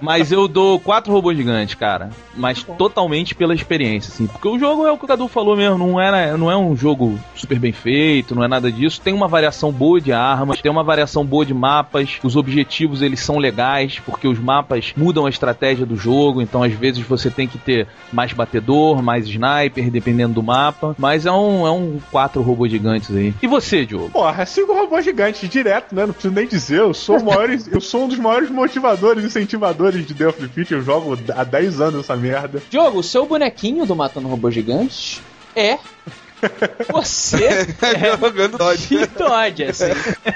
[0.00, 2.10] Mas eu dou quatro robôs gigantes, cara.
[2.34, 4.26] Mas totalmente pela experiência, assim.
[4.26, 5.78] Porque o jogo é o que o Cadu falou mesmo.
[5.78, 9.00] Não, era, não é um jogo super bem feito, não é nada disso.
[9.00, 12.18] Tem uma variação boa de armas, tem uma variação boa de mapas.
[12.22, 16.40] Os objetivos, eles são legais, porque os mapas mudam a estratégia do jogo.
[16.40, 20.94] Então, às vezes, você tem que ter mais batedor, mais sniper, dependendo do mapa.
[20.98, 23.34] Mas é um, é um quatro robôs gigantes aí.
[23.42, 24.10] E você, Diogo?
[24.10, 26.04] Porra, cinco robôs gigantes direto, né?
[26.06, 26.80] Não preciso nem dizer.
[26.80, 30.72] Eu sou, o maior, eu sou um dos maiores motivadores, incentivadores de Death of Defeat.
[30.72, 32.62] Eu jogo há 10 anos essa merda.
[32.68, 35.22] Diogo, o seu bonequinho do Matando Robôs Gigantes
[35.56, 35.78] é.
[36.92, 37.66] Você
[38.20, 39.06] Jogando Dodge.
[39.16, 39.84] Dodge, assim.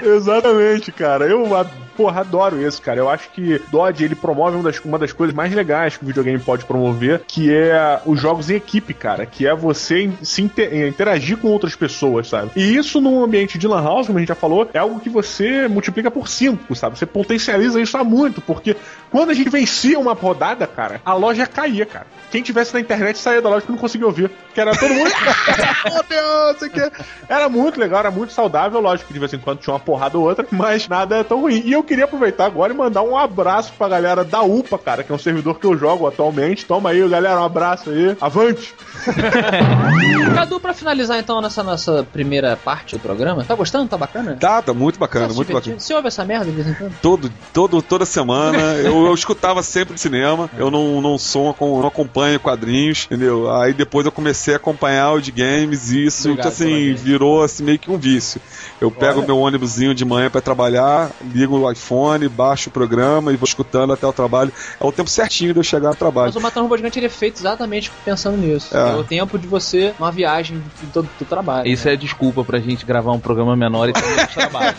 [0.01, 1.25] Exatamente, cara.
[1.25, 2.97] Eu, a- porra, adoro isso, cara.
[2.97, 6.07] Eu acho que Dodge, ele promove uma das, uma das coisas mais legais que o
[6.07, 9.25] videogame pode promover, que é os jogos em equipe, cara.
[9.25, 12.51] Que é você se inter- interagir com outras pessoas, sabe?
[12.55, 15.09] E isso num ambiente de lan house, como a gente já falou, é algo que
[15.09, 16.97] você multiplica por 5, sabe?
[16.97, 18.77] Você potencializa isso há muito, porque
[19.11, 22.07] quando a gente vencia uma rodada, cara, a loja caía, cara.
[22.31, 24.29] Quem tivesse na internet saía da loja porque não conseguia ouvir.
[24.29, 25.09] Porque era todo mundo.
[25.91, 27.03] Meu Deus, isso aqui.
[27.27, 28.79] Era muito legal, era muito saudável.
[28.79, 31.41] Lógico que de vez em quando tinha uma porrada ou outra, mas nada é tão
[31.41, 31.63] ruim.
[31.65, 35.11] E eu queria aproveitar agora e mandar um abraço pra galera da UPA, cara, que
[35.11, 36.63] é um servidor que eu jogo atualmente.
[36.63, 38.15] Toma aí, galera, um abraço aí.
[38.21, 38.75] Avante!
[40.35, 43.89] Cadu, pra finalizar então nessa nossa primeira parte do programa, tá gostando?
[43.89, 44.37] Tá bacana?
[44.39, 45.79] Tá, tá muito bacana, Tá muito bacana.
[45.79, 46.93] Você ouve essa merda de vez em quando?
[47.01, 50.47] Todo, todo, toda semana eu, eu escutava sempre de cinema.
[50.57, 53.51] Eu não, não sou, não acompanho quadrinhos, entendeu?
[53.51, 57.41] Aí depois eu comecei a acompanhar o de games e isso, Obrigado pela assim, virou
[57.41, 58.39] assim, meio que um vício.
[58.79, 59.27] Eu pego Olha.
[59.27, 63.93] meu ônibusinho de manhã pra trabalhar, ligo o iPhone, baixo o programa e vou escutando
[63.93, 64.51] até o trabalho.
[64.79, 66.27] É o tempo certinho de eu chegar no trabalho.
[66.27, 68.75] Mas o Matando Robô Gigante ele é feito exatamente pensando nisso.
[68.75, 68.95] É, É.
[68.95, 70.61] o tempo de você, uma viagem
[70.93, 71.67] do, do, do trabalho.
[71.67, 71.93] Isso né?
[71.93, 74.75] é desculpa pra gente gravar um programa menor e ter menos trabalho.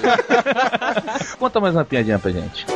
[1.39, 2.67] Conta mais uma piadinha pra gente.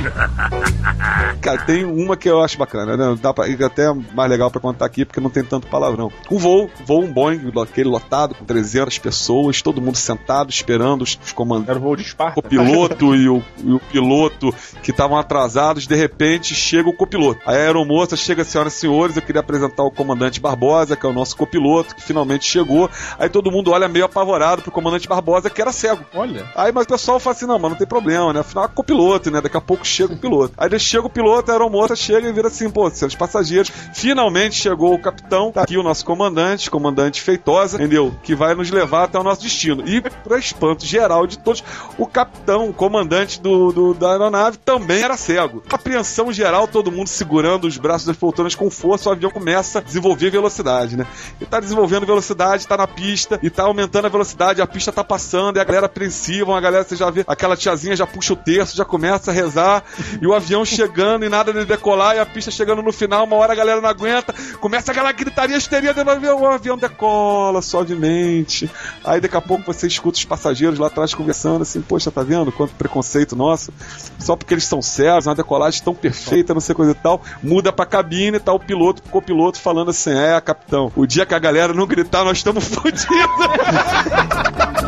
[1.40, 3.18] Cara, tem uma que eu acho bacana, né?
[3.20, 6.12] Dá pra, até mais legal pra contar aqui porque não tem tanto palavrão.
[6.30, 11.18] Um voo, voo um Boeing, aquele lotado com 300 pessoas, todo mundo sentado esperando os,
[11.22, 11.70] os comandantes.
[11.70, 12.38] Era o voo de Esparta.
[12.38, 17.40] O piloto e o, e o piloto que estavam atrasados, de repente chega o copiloto.
[17.46, 21.12] A aeromoça chega, senhoras e senhores, eu queria apresentar o comandante Barbosa, que é o
[21.12, 22.90] nosso copiloto, que finalmente chegou.
[23.18, 26.04] Aí todo mundo olha meio apavorado pro comandante Barbosa, que era cego.
[26.14, 26.46] Olha.
[26.54, 28.40] Aí, mas o pessoal fala assim: não, mas não tem problema, né?
[28.40, 29.40] Afinal, é copiloto, né?
[29.40, 30.54] Daqui a pouco chega o piloto.
[30.56, 34.94] Aí chega o piloto, a aeromoça chega e vira assim: pô, senhores passageiros, finalmente chegou
[34.94, 38.14] o capitão, tá aqui o nosso comandante, comandante Feitosa, entendeu?
[38.22, 39.86] Que vai nos levar até o nosso destino.
[39.86, 41.62] E, pra espanto geral de todos,
[41.98, 45.62] o capitão, o comandante do, do- da aeronave, também era cego.
[45.70, 49.82] Apreensão geral, todo mundo segurando os braços das poltronas com força, o avião começa a
[49.82, 51.06] desenvolver velocidade, né?
[51.40, 55.02] E tá desenvolvendo velocidade, tá na pista, e tá aumentando a velocidade, a pista tá
[55.04, 58.36] passando, e a galera apreensiva, a galera, você já vê, aquela tiazinha já puxa o
[58.36, 59.79] terço, já começa a rezar,
[60.20, 63.36] e o avião chegando e nada de decolar, e a pista chegando no final, uma
[63.36, 67.62] hora a galera não aguenta, começa aquela gritaria histeria dentro do avião, o avião decola
[67.62, 68.70] suavemente.
[69.04, 72.52] Aí daqui a pouco você escuta os passageiros lá atrás conversando assim, poxa, tá vendo
[72.52, 73.72] quanto preconceito nosso?
[74.18, 77.72] Só porque eles são cegos, uma decolagem tão perfeita, não sei coisa e tal, muda
[77.72, 81.38] pra cabine, tá o piloto, o copiloto falando assim, é, capitão, o dia que a
[81.38, 83.06] galera não gritar, nós estamos fodidos.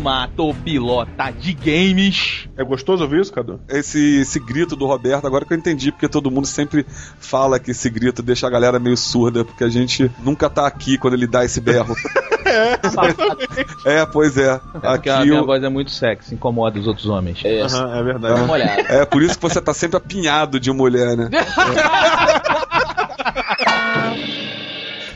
[0.00, 2.48] No Matopilota de Games.
[2.56, 3.60] É gostoso ouvir isso, Cadu?
[3.68, 6.86] esse, esse grito do Roberto, agora que eu entendi, porque todo mundo sempre
[7.18, 10.96] fala que esse grito deixa a galera meio surda, porque a gente nunca tá aqui
[10.96, 11.94] quando ele dá esse berro.
[13.84, 14.54] é, pois é.
[14.54, 14.58] É
[14.90, 17.40] porque a Aqui minha o- voz é muito sexy, incomoda os outros homens.
[17.44, 18.50] É, Aham, é verdade.
[18.50, 18.80] olhada.
[18.88, 21.28] É por isso que você tá sempre apinhado de mulher, né?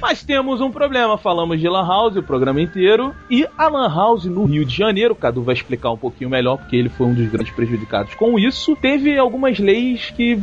[0.04, 4.26] Mas temos um problema, falamos de Lan House o programa inteiro e a Lan House
[4.26, 7.14] no Rio de Janeiro, o Cadu vai explicar um pouquinho melhor porque ele foi um
[7.14, 8.76] dos grandes prejudicados com isso.
[8.76, 10.38] Teve algumas leis que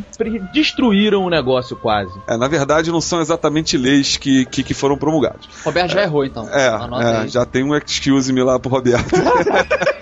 [0.52, 2.12] destruíram o negócio quase.
[2.28, 5.48] É, na verdade, não são exatamente leis que, que, que foram promulgadas.
[5.64, 6.50] Roberto já errou, então.
[6.50, 9.12] É, é, já tem um excuse me lá pro Roberto.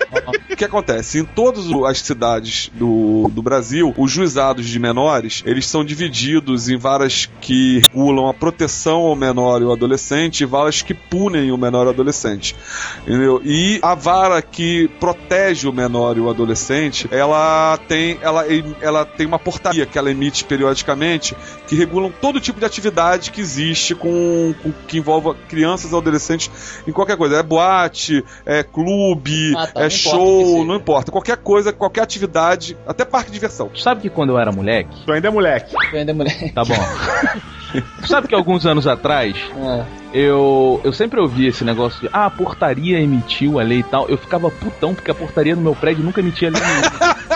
[0.49, 1.19] O que acontece?
[1.19, 6.77] Em todas as cidades do, do Brasil, os juizados de menores, eles são divididos em
[6.77, 11.57] varas que regulam a proteção ao menor e ao adolescente e varas que punem o
[11.57, 12.55] menor e o adolescente.
[13.01, 13.41] Entendeu?
[13.43, 18.43] E a vara que protege o menor e o adolescente, ela tem, ela,
[18.81, 21.35] ela tem uma portaria que ela emite periodicamente
[21.67, 26.49] que regulam todo tipo de atividade que existe com, com- que envolva crianças e adolescentes
[26.87, 27.37] em qualquer coisa.
[27.37, 31.11] É boate, é clube, Ah, tá, é não o show, não importa.
[31.11, 33.69] Qualquer coisa, qualquer atividade, até parque de diversão.
[33.69, 35.73] Tu sabe que quando eu era moleque, Tu ainda é moleque.
[35.93, 36.53] Eu ainda é mulher.
[36.53, 36.75] tá bom.
[38.05, 39.85] Sabe que alguns anos atrás É.
[40.13, 44.07] eu, eu sempre ouvi esse negócio de ah, a portaria emitiu a lei e tal.
[44.09, 46.89] Eu ficava putão porque a portaria do meu prédio nunca emitia lei nenhuma.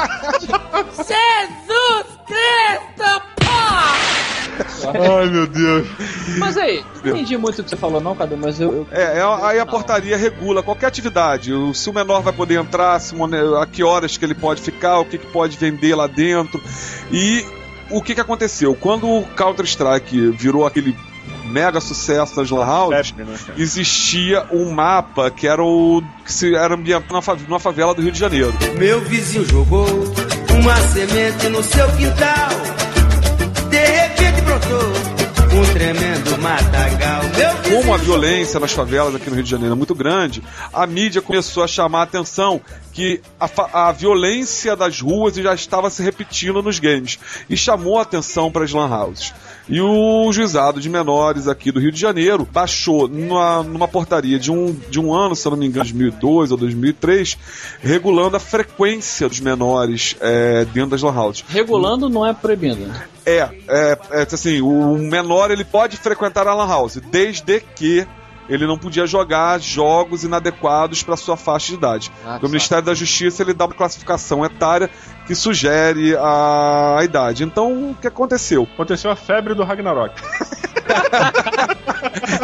[4.85, 5.87] Ai, meu Deus.
[6.37, 8.71] Mas aí, não entendi muito o que você falou, não, Cadu, mas eu.
[8.73, 11.53] eu- É, é, aí a portaria regula qualquer atividade.
[11.53, 13.15] O- Se o menor vai poder entrar, se
[13.59, 16.61] a que horas que ele pode ficar, o que, que pode vender lá dentro.
[17.11, 17.45] E
[17.93, 18.75] o que, que aconteceu?
[18.75, 20.95] Quando o Counter-Strike virou aquele
[21.45, 26.73] mega sucesso nas Lan Febre, né, existia um mapa que era o que se era
[26.73, 28.53] ambientado numa favela do Rio de Janeiro.
[28.77, 29.85] Meu vizinho jogou
[30.59, 32.49] uma semente no seu quintal.
[33.69, 35.13] De repente brotou
[35.59, 37.21] um tremendo matagal.
[37.69, 41.21] Como a violência nas favelas aqui no Rio de Janeiro é muito grande, a mídia
[41.21, 42.61] começou a chamar a atenção
[42.93, 48.03] que a, a violência das ruas já estava se repetindo nos games e chamou a
[48.03, 49.33] atenção para as lan houses.
[49.67, 54.51] E o juizado de menores aqui do Rio de Janeiro baixou numa, numa portaria de
[54.51, 57.37] um, de um ano, se eu não me engano, 2002 ou 2003,
[57.81, 61.43] regulando a frequência dos menores é, dentro das lan houses.
[61.47, 62.85] Regulando não é proibido.
[62.85, 63.03] né?
[63.25, 68.05] É, é, é assim, o menor ele pode frequentar a lan house, desde que
[68.53, 72.11] ele não podia jogar jogos inadequados para sua faixa de idade.
[72.23, 72.47] Ah, o.
[72.47, 74.91] Ministério da Justiça ele dá uma classificação etária
[75.25, 77.43] que sugere a, a idade.
[77.43, 78.67] Então, o que aconteceu?
[78.73, 80.13] Aconteceu a febre do Ragnarok.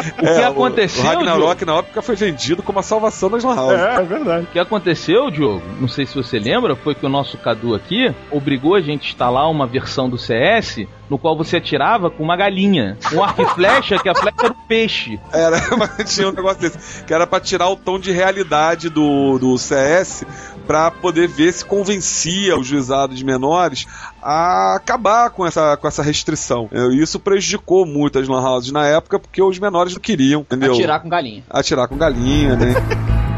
[0.00, 3.54] O que É, aconteceu, O, Ragnarok na época foi vendido como a salvação das lan
[3.54, 3.78] houses.
[3.80, 4.44] É, é verdade.
[4.44, 8.14] O que aconteceu, Diogo, não sei se você lembra, foi que o nosso Cadu aqui
[8.30, 12.36] obrigou a gente a instalar uma versão do CS no qual você atirava com uma
[12.36, 12.96] galinha.
[13.12, 15.18] Um arco e flecha, que a flecha era o peixe.
[15.32, 19.36] Era, mas tinha um negócio desse, que era pra tirar o tom de realidade do,
[19.38, 20.24] do CS,
[20.68, 23.88] pra poder ver se convencia o juizado de menores
[24.22, 26.68] a acabar com essa, com essa restrição.
[26.72, 30.72] É, Isso prejudicou muito as lan houses na época, porque os menores não queriam, entendeu?
[30.72, 31.42] Atirar com galinha.
[31.48, 32.74] Atirar com galinha, né?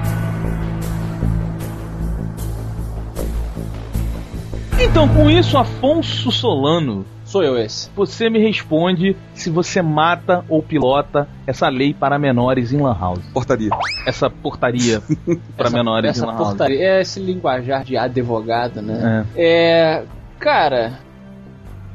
[4.84, 7.88] Então, com isso, Afonso Solano, Sou eu esse.
[7.96, 13.24] você me responde se você mata ou pilota essa lei para menores em Lan House.
[13.32, 13.70] Portaria.
[14.06, 15.00] Essa portaria
[15.56, 16.48] para menores essa em Lan House.
[16.48, 19.24] portaria, é esse linguajar de advogado, né?
[19.34, 20.04] É.
[20.42, 20.98] Cara,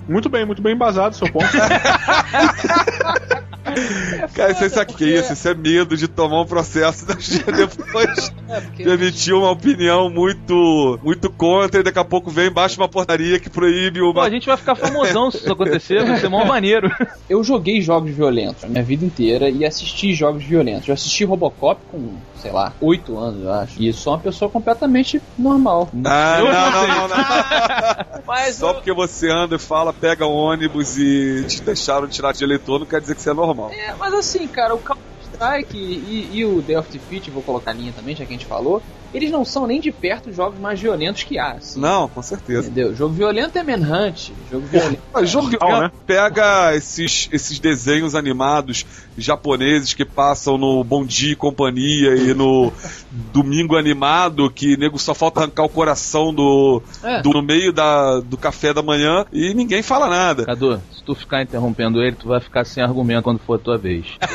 [0.07, 1.45] Muito bem, muito bem embasado seu ponto.
[4.33, 5.33] Cara, você sabe o que é isso?
[5.33, 8.83] Isso é medo de tomar um processo depois é porque.
[8.83, 13.39] de emitir uma opinião muito, muito contra e daqui a pouco vem embaixo uma portaria
[13.39, 16.43] que proíbe Pô, uma a gente vai ficar famosão se isso acontecer, vai ser mó
[16.45, 16.89] maneiro.
[17.29, 20.87] Eu joguei jogos violentos a minha vida inteira e assisti jogos violentos.
[20.87, 23.81] Eu assisti Robocop com, sei lá, 8 anos, eu acho.
[23.81, 25.89] E sou uma pessoa completamente normal.
[26.05, 28.21] Ah, não, não, não, não.
[28.25, 32.43] Mas Só porque você anda e fala, pega o ônibus e te deixaram tirar de
[32.43, 33.56] eleitor, não quer dizer que você é normal.
[33.71, 37.73] É, mas assim, cara, o Counter-Strike e, e o The of Defeat, vou colocar a
[37.73, 38.81] linha também, já que a gente falou,
[39.13, 41.51] eles não são nem de perto os jogos mais violentos que há.
[41.53, 42.67] assim, Não, com certeza.
[42.67, 42.95] Entendeu?
[42.95, 44.31] Jogo violento é Manhunt.
[44.51, 45.01] Jogo violento.
[45.13, 45.91] Mas jogo Não, violento, né?
[46.05, 48.85] pega esses, esses desenhos animados
[49.17, 52.71] japoneses que passam no Bom Dia e Companhia e no
[53.33, 57.21] Domingo Animado, que nego só falta arrancar o coração do, É.
[57.21, 60.45] do no meio da, do café da manhã e ninguém fala nada.
[60.45, 63.77] Cadu, se tu ficar interrompendo ele, tu vai ficar sem argumento quando for a tua
[63.77, 64.05] vez.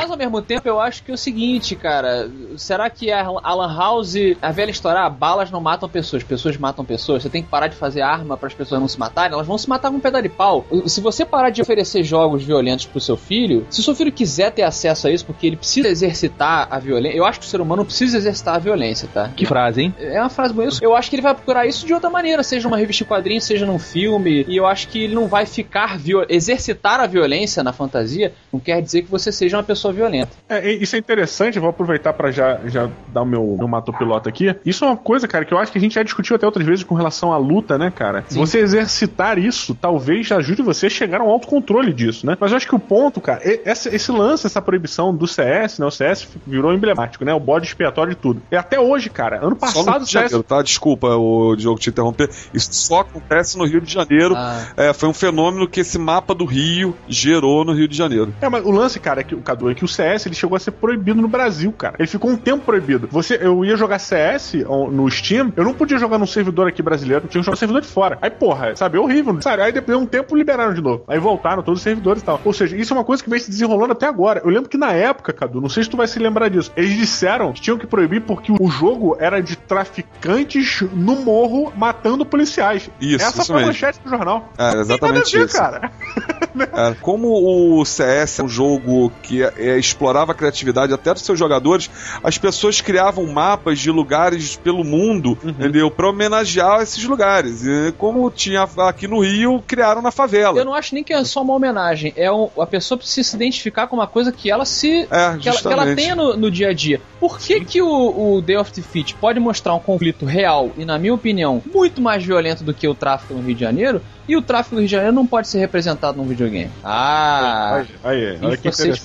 [0.00, 3.54] Mas ao mesmo tempo eu acho que é o seguinte, cara, será que a, a
[3.54, 7.42] Lan House, a velha história, ah, balas não matam pessoas, pessoas matam pessoas, você tem
[7.42, 9.90] que parar de fazer arma para as pessoas não se matarem, elas vão se matar
[9.90, 10.64] com um pedaço de pau.
[10.86, 14.52] Se você parar de oferecer jogos violentos pro seu filho, se o seu filho quiser
[14.52, 17.60] ter acesso a isso porque ele precisa exercitar a violência, eu acho que o ser
[17.60, 19.28] humano precisa exercitar a violência, tá?
[19.36, 19.94] Que frase, hein?
[19.98, 20.70] É uma frase boa.
[20.80, 23.44] Eu acho que ele vai procurar isso de outra maneira, seja numa revista de quadrinhos,
[23.44, 24.46] seja num filme.
[24.48, 26.24] E eu acho que ele não vai ficar viol...
[26.26, 28.32] exercitar a violência na fantasia.
[28.50, 30.30] Não quer dizer que você seja uma pessoa violenta.
[30.48, 34.28] É, isso é interessante, eu vou aproveitar para já, já dar o meu, meu mato-piloto
[34.28, 34.54] aqui.
[34.64, 36.66] Isso é uma coisa, cara, que eu acho que a gente já discutiu até outras
[36.66, 38.24] vezes com relação à luta, né, cara?
[38.28, 38.38] Sim.
[38.38, 42.36] Você exercitar isso talvez ajude você a chegar a um autocontrole disso, né?
[42.38, 45.86] Mas eu acho que o ponto, cara, esse, esse lance, essa proibição do CS, né?
[45.86, 47.32] O CS virou emblemático, né?
[47.32, 48.42] O bode expiatório de tudo.
[48.50, 50.10] E até hoje, cara, ano passado o CS.
[50.10, 50.62] Janeiro, tá?
[50.62, 52.30] Desculpa o Diogo te interromper.
[52.52, 54.34] Isso só acontece no Rio de Janeiro.
[54.36, 54.66] Ah.
[54.76, 58.34] É, foi um fenômeno que esse mapa do Rio gerou no Rio de Janeiro.
[58.40, 60.56] É, mas o lance, cara, é que o Cadu é que o CS ele chegou
[60.56, 61.96] a ser proibido no Brasil, cara.
[61.98, 63.08] Ele ficou um tempo proibido.
[63.10, 64.54] Você, eu ia jogar CS
[64.92, 67.80] no Steam, eu não podia jogar num servidor aqui brasileiro, tinha que jogar no servidor
[67.80, 68.18] de fora.
[68.20, 69.40] Aí, porra, sabe, é horrível.
[69.40, 69.62] Sabe?
[69.62, 71.04] Aí depois de um tempo liberaram de novo.
[71.08, 72.38] Aí voltaram todos os servidores e tal.
[72.44, 74.42] Ou seja, isso é uma coisa que vem se desenrolando até agora.
[74.44, 76.92] Eu lembro que na época, Cadu, não sei se tu vai se lembrar disso, eles
[76.92, 82.90] disseram que tinham que proibir porque o jogo era de traficantes no morro matando policiais.
[83.00, 84.52] Isso, Essa isso foi a manchete do jornal.
[84.58, 85.56] É, exatamente ver, isso.
[85.56, 85.90] cara.
[86.74, 91.22] É, como o CS é um jogo que é, é, explorava a criatividade até dos
[91.22, 91.90] seus jogadores,
[92.22, 95.50] as pessoas criavam mapas de lugares pelo mundo, uhum.
[95.50, 95.90] entendeu?
[95.90, 97.64] Pra homenagear esses lugares.
[97.64, 100.58] E como tinha aqui no Rio, criaram na favela.
[100.58, 102.12] Eu não acho nem que é só uma homenagem.
[102.16, 105.06] É um, a pessoa precisa se identificar com uma coisa que ela se.
[105.10, 107.00] É, que, ela, que ela tenha no, no, dia a dia.
[107.18, 110.98] Por que, que o, o Day of Defeat pode mostrar um conflito real e, na
[110.98, 114.00] minha opinião, muito mais violento do que o tráfico no Rio de Janeiro?
[114.28, 116.70] E o tráfico do Rio de Janeiro não pode ser representado num videogame.
[116.84, 118.98] Ah, aí, aí, olha que vocês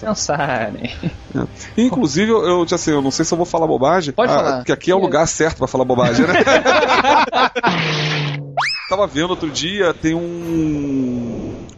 [0.56, 0.72] É.
[1.78, 4.14] Inclusive, eu, eu, assim, eu não sei se eu vou falar bobagem.
[4.14, 4.58] Pode ah, falar.
[4.58, 6.34] Porque aqui é o lugar certo para falar bobagem, né?
[8.90, 11.35] Tava vendo outro dia, tem um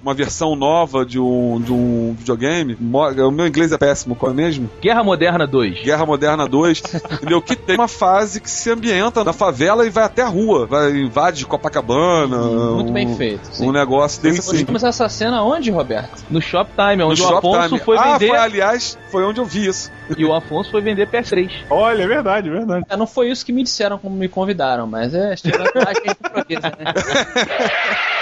[0.07, 2.77] uma versão nova de um, de um videogame.
[2.79, 4.69] O meu inglês é péssimo, qual é mesmo?
[4.81, 5.83] Guerra Moderna 2.
[5.83, 7.41] Guerra Moderna 2, entendeu?
[7.41, 10.91] Que tem uma fase que se ambienta na favela e vai até a rua, vai
[10.91, 12.37] invade Copacabana.
[12.37, 13.47] Muito um, bem feito.
[13.51, 13.67] Sim.
[13.67, 16.23] Um negócio desse Você começar essa cena onde, Roberto?
[16.29, 18.29] No Shoptime, onde no o Afonso foi ah, vender.
[18.29, 19.91] Foi, aliás, foi onde eu vi isso.
[20.17, 21.51] E o Afonso foi vender PS3.
[21.69, 22.85] Olha, é verdade, é verdade.
[22.89, 26.93] É, não foi isso que me disseram como me convidaram, mas é improviso, né?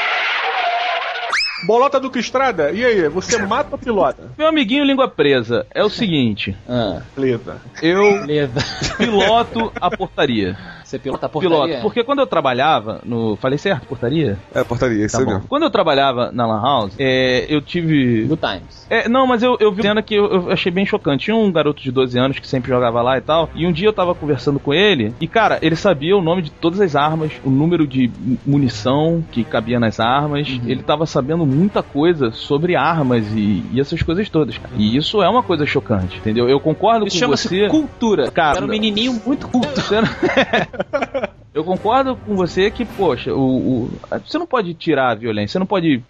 [1.63, 4.31] Bolota do Estrada, e aí, você mata ou pilota?
[4.37, 6.55] Meu amiguinho língua presa, é o seguinte.
[6.67, 7.57] Ah, Leda.
[7.81, 8.61] Eu Leda.
[8.97, 10.57] piloto a portaria.
[10.85, 11.57] Você pilota a portaria?
[11.57, 11.81] Piloto.
[11.81, 13.35] Porque quando eu trabalhava no.
[13.37, 14.37] Falei certo, portaria?
[14.53, 15.47] É, portaria, isso Tá mesmo.
[15.47, 18.25] Quando eu trabalhava na Lan House, é, eu tive.
[18.25, 18.85] Do Times.
[18.89, 21.25] É, não, mas eu, eu vi uma cena que eu, eu achei bem chocante.
[21.25, 23.49] Tinha um garoto de 12 anos que sempre jogava lá e tal.
[23.55, 25.13] E um dia eu tava conversando com ele.
[25.19, 28.11] E, cara, ele sabia o nome de todas as armas, o número de
[28.45, 30.47] munição que cabia nas armas.
[30.47, 30.61] Uhum.
[30.67, 34.73] Ele tava sabendo muita coisa sobre armas e, e essas coisas todas, cara.
[34.77, 36.47] E isso é uma coisa chocante, entendeu?
[36.49, 37.67] Eu concordo Isso com chama-se você.
[37.69, 38.29] cultura.
[38.31, 39.79] Cara, Era um menininho muito culto.
[39.81, 40.07] Você não-
[41.55, 43.39] Eu concordo com você que, poxa, o,
[43.85, 43.91] o-
[44.25, 46.03] você não pode tirar a violência, você não pode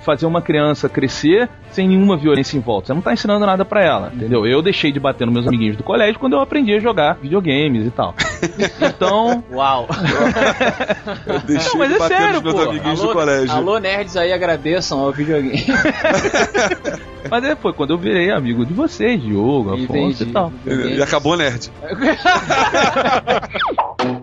[0.00, 2.88] fazer uma criança crescer sem nenhuma violência em volta.
[2.88, 4.46] Você não tá ensinando nada pra ela, entendeu?
[4.46, 7.86] Eu deixei de bater nos meus amiguinhos do colégio quando eu aprendi a jogar videogames
[7.86, 8.14] e tal.
[8.80, 9.88] Então, Uau.
[11.26, 12.62] Eu deixei Não, mas de é bater sério, nos meus pô.
[12.62, 13.54] amiguinhos alô, do colégio.
[13.54, 15.64] alô, nerds aí, agradeçam ao videogame.
[17.30, 20.52] mas é, foi quando eu virei amigo de vocês, Diogo, Afonso e tal.
[20.66, 21.70] E acabou nerd.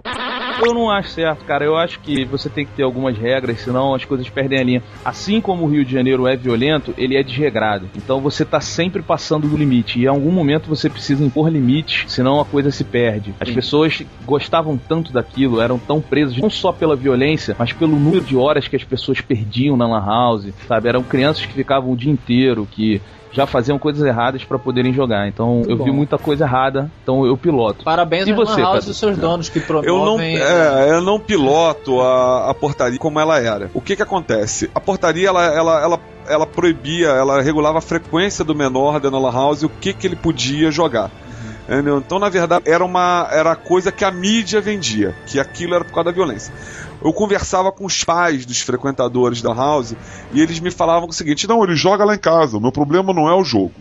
[0.64, 1.66] Eu não acho certo, cara.
[1.66, 4.84] Eu acho que você tem que ter algumas regras, senão as coisas perdem a linha.
[5.04, 7.90] Assim como o Rio de Janeiro é violento, ele é desregrado.
[7.96, 10.00] Então você tá sempre passando do limite.
[10.00, 13.34] E em algum momento você precisa impor limites, senão a coisa se perde.
[13.40, 13.56] As Sim.
[13.56, 18.36] pessoas gostavam tanto daquilo, eram tão presas, não só pela violência, mas pelo número de
[18.36, 20.90] horas que as pessoas perdiam na Lan House, sabe?
[20.90, 23.02] Eram crianças que ficavam o dia inteiro, que
[23.36, 25.28] já faziam coisas erradas pra poderem jogar.
[25.28, 25.84] Então eu bom.
[25.84, 27.84] vi muita coisa errada, então eu piloto.
[27.84, 29.66] Parabéns E você, House dos seus donos que Eu
[30.00, 30.38] não, promovem.
[30.38, 33.70] é, eu não piloto a, a portaria como ela era.
[33.74, 34.72] O que que acontece?
[34.74, 39.32] A portaria, ela, ela, ela, ela proibia, ela regulava a frequência do menor da lan
[39.32, 41.12] house e o que que ele podia jogar.
[41.68, 41.98] Entendeu?
[41.98, 45.84] Então, na verdade, era uma era a coisa que a mídia vendia, que aquilo era
[45.84, 46.54] por causa da violência.
[47.06, 49.94] Eu conversava com os pais dos frequentadores da house
[50.34, 52.58] e eles me falavam o seguinte: não, ele joga lá em casa.
[52.58, 53.74] O meu problema não é o jogo.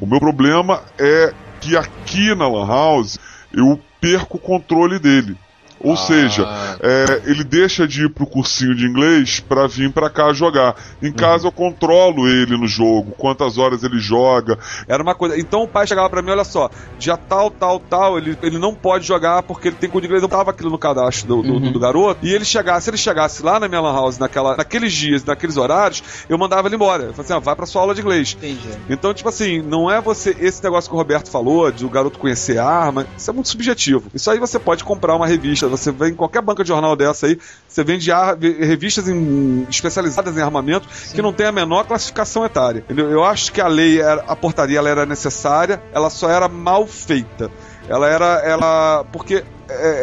[0.00, 3.20] O meu problema é que aqui na Lan House
[3.52, 5.36] eu perco o controle dele.
[5.82, 6.46] Ou seja,
[6.80, 10.76] é, ele deixa de ir pro cursinho de inglês pra vir pra cá jogar.
[11.02, 14.58] Em casa eu controlo ele no jogo, quantas horas ele joga.
[14.86, 15.38] Era uma coisa.
[15.38, 18.74] Então o pai chegava pra mim, olha só, dia tal, tal, tal, ele, ele não
[18.74, 20.22] pode jogar porque ele tem curso de inglês.
[20.22, 22.24] Eu tava aquilo no cadastro do, do, do garoto.
[22.26, 25.56] E ele chegasse, se ele chegasse lá na minha lan house naquela, naqueles dias, naqueles
[25.56, 27.04] horários, eu mandava ele embora.
[27.04, 28.36] Eu falei assim, ah, vai pra sua aula de inglês.
[28.38, 28.68] Entendi.
[28.88, 30.36] Então, tipo assim, não é você.
[30.38, 33.48] Esse negócio que o Roberto falou, de o garoto conhecer a arma, isso é muito
[33.48, 34.04] subjetivo.
[34.14, 37.26] Isso aí você pode comprar uma revista, você vê em qualquer banca de jornal dessa
[37.26, 38.10] aí, você vende
[38.60, 42.80] revistas em- especializadas em armamento que não tem a menor classificação etária.
[42.80, 43.10] entendeu?
[43.10, 46.86] Eu acho que a lei, era- a portaria, ela era necessária, ela só era mal
[46.86, 47.50] feita.
[47.88, 48.26] Ela era.
[48.44, 49.04] Ela.
[49.12, 49.44] Porque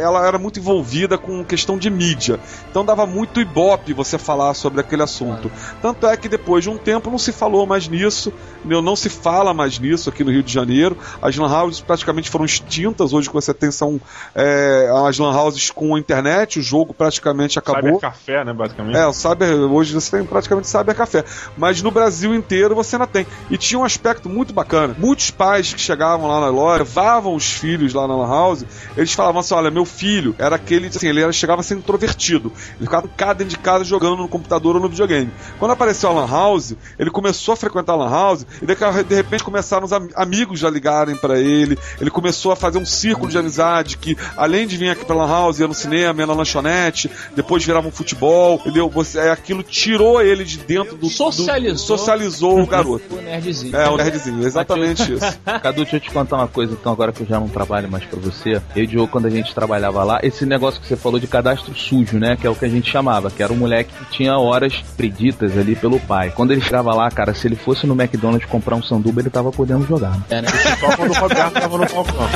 [0.01, 2.39] ela era muito envolvida com questão de mídia.
[2.69, 5.51] Então dava muito ibope você falar sobre aquele assunto.
[5.81, 8.81] Tanto é que depois de um tempo não se falou mais nisso, entendeu?
[8.81, 10.97] não se fala mais nisso aqui no Rio de Janeiro.
[11.21, 13.13] As lan houses praticamente foram extintas.
[13.13, 13.99] Hoje você tem são
[14.35, 17.95] é, as lan houses com a internet, o jogo praticamente acabou.
[17.95, 18.97] Cyber café, né, basicamente.
[18.97, 21.23] É, o Cyber, hoje você tem praticamente Cyber Café.
[21.57, 23.25] Mas no Brasil inteiro você ainda tem.
[23.49, 24.95] E tinha um aspecto muito bacana.
[24.97, 28.65] Muitos pais que chegavam lá na loja, levavam os filhos lá na Lan House,
[28.97, 32.51] eles falavam assim: olha, meu filho era aquele, assim, ele era, chegava a ser introvertido.
[32.77, 35.29] Ele ficava em casa dentro de casa jogando no computador ou no videogame.
[35.59, 39.15] Quando apareceu a Lan House, ele começou a frequentar a Lan House e daqui de
[39.15, 41.77] repente começaram os am- amigos a ligarem pra ele.
[41.99, 45.27] Ele começou a fazer um círculo de amizade que, além de vir aqui pra Lan
[45.27, 48.89] House, ia no cinema, ia na lanchonete, depois virava um futebol, entendeu?
[48.89, 51.09] Você, é, aquilo tirou ele de dentro do.
[51.09, 51.73] Socializou.
[51.75, 53.15] do- socializou o garoto.
[53.15, 53.75] O nerdzinho.
[53.75, 55.39] É, o nerdzinho, exatamente isso.
[55.61, 58.03] Cadu, deixa eu te contar uma coisa, então, agora que eu já não trabalho mais
[58.05, 58.53] pra você.
[58.55, 61.27] Eu e o Diogo, quando a gente trabalhava lá, esse negócio que você falou de
[61.27, 62.35] cadastro sujo, né?
[62.39, 65.57] Que é o que a gente chamava, que era um moleque que tinha horas preditas
[65.57, 66.31] ali pelo pai.
[66.35, 69.51] Quando ele chegava lá, cara, se ele fosse no McDonald's comprar um sanduba, ele tava
[69.51, 70.11] podendo jogar.
[70.11, 70.23] né?
[70.29, 70.47] É, né?
[70.79, 72.29] Só quando o Roberto tava no balcão.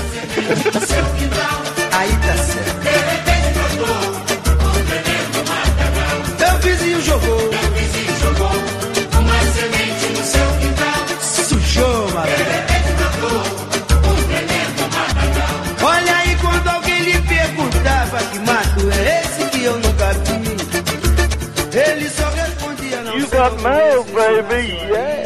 [1.91, 2.72] Aí tá certo.
[23.50, 25.22] Got mail, baby, yeah.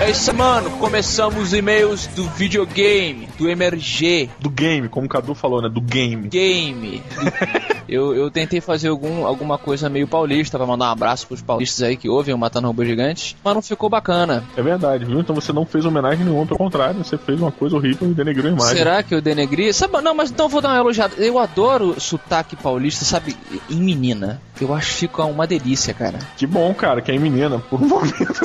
[0.00, 0.70] É isso, mano.
[0.78, 5.68] Começamos os e-mails do videogame, do MRG, Do game, como o Cadu falou, né?
[5.68, 6.28] Do game.
[6.28, 7.02] game.
[7.90, 11.82] Eu, eu tentei fazer algum, alguma coisa meio paulista pra mandar um abraço pros paulistas
[11.82, 14.44] aí que ouvem o Matando Robô Gigante, mas não ficou bacana.
[14.56, 15.18] É verdade, viu?
[15.18, 18.46] Então você não fez homenagem nenhuma, pelo contrário, você fez uma coisa horrível e denegrou
[18.46, 18.76] a imagem.
[18.76, 19.72] Será que eu denegri?
[19.74, 21.16] Sabe, não, mas então vou dar uma elogiada.
[21.18, 23.36] Eu adoro sotaque paulista, sabe,
[23.68, 24.40] em menina.
[24.60, 26.18] Eu acho que fica uma delícia, cara.
[26.36, 28.40] Que bom, cara, que é menina, por um momento.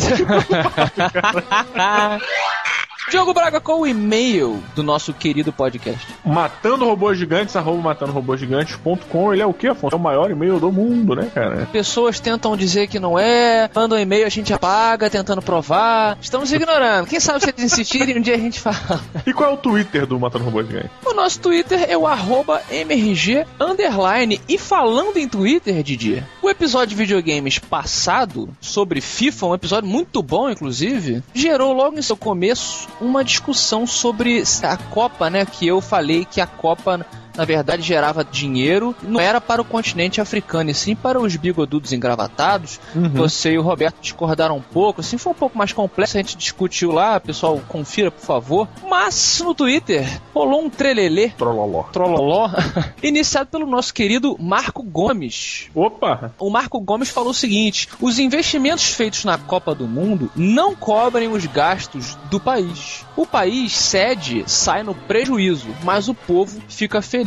[3.08, 6.08] Diogo Braga, qual o e-mail do nosso querido podcast?
[6.26, 9.32] Matando Robôs Gigantes, arroba matandorobôsgigantes.com.
[9.32, 9.96] Ele é o que, Afonso?
[9.96, 11.68] É o maior e-mail do mundo, né, cara?
[11.72, 16.18] Pessoas tentam dizer que não é, mandam e-mail, a gente apaga, tentando provar.
[16.20, 17.06] Estamos ignorando.
[17.06, 19.00] Quem sabe se eles insistirem, um dia a gente fala.
[19.26, 20.90] E qual é o Twitter do Matando Robôs Gigantes?
[21.06, 24.42] O nosso Twitter é o arroba MRG underline.
[24.50, 30.24] E falando em Twitter, Didi, o episódio de videogames passado sobre FIFA, um episódio muito
[30.24, 35.46] bom, inclusive, gerou logo em seu começo uma discussão sobre a Copa, né?
[35.46, 37.06] Que eu falei que a Copa.
[37.36, 41.94] Na verdade, gerava dinheiro, não era para o continente africano, e sim para os bigodudos
[41.94, 42.80] engravatados.
[43.14, 46.38] Você e o Roberto discordaram um pouco, assim, foi um pouco mais complexo, a gente
[46.38, 48.68] discutiu lá, pessoal, confira, por favor.
[48.88, 51.84] Mas no Twitter rolou um trelelê Trololó.
[51.84, 52.50] Trololó,
[53.04, 55.70] iniciado pelo nosso querido Marco Gomes.
[55.74, 56.34] Opa!
[56.40, 61.28] O Marco Gomes falou o seguinte: os investimentos feitos na Copa do Mundo não cobrem
[61.28, 63.06] os gastos do país.
[63.16, 67.25] O país sede sai no prejuízo, mas o povo fica feliz.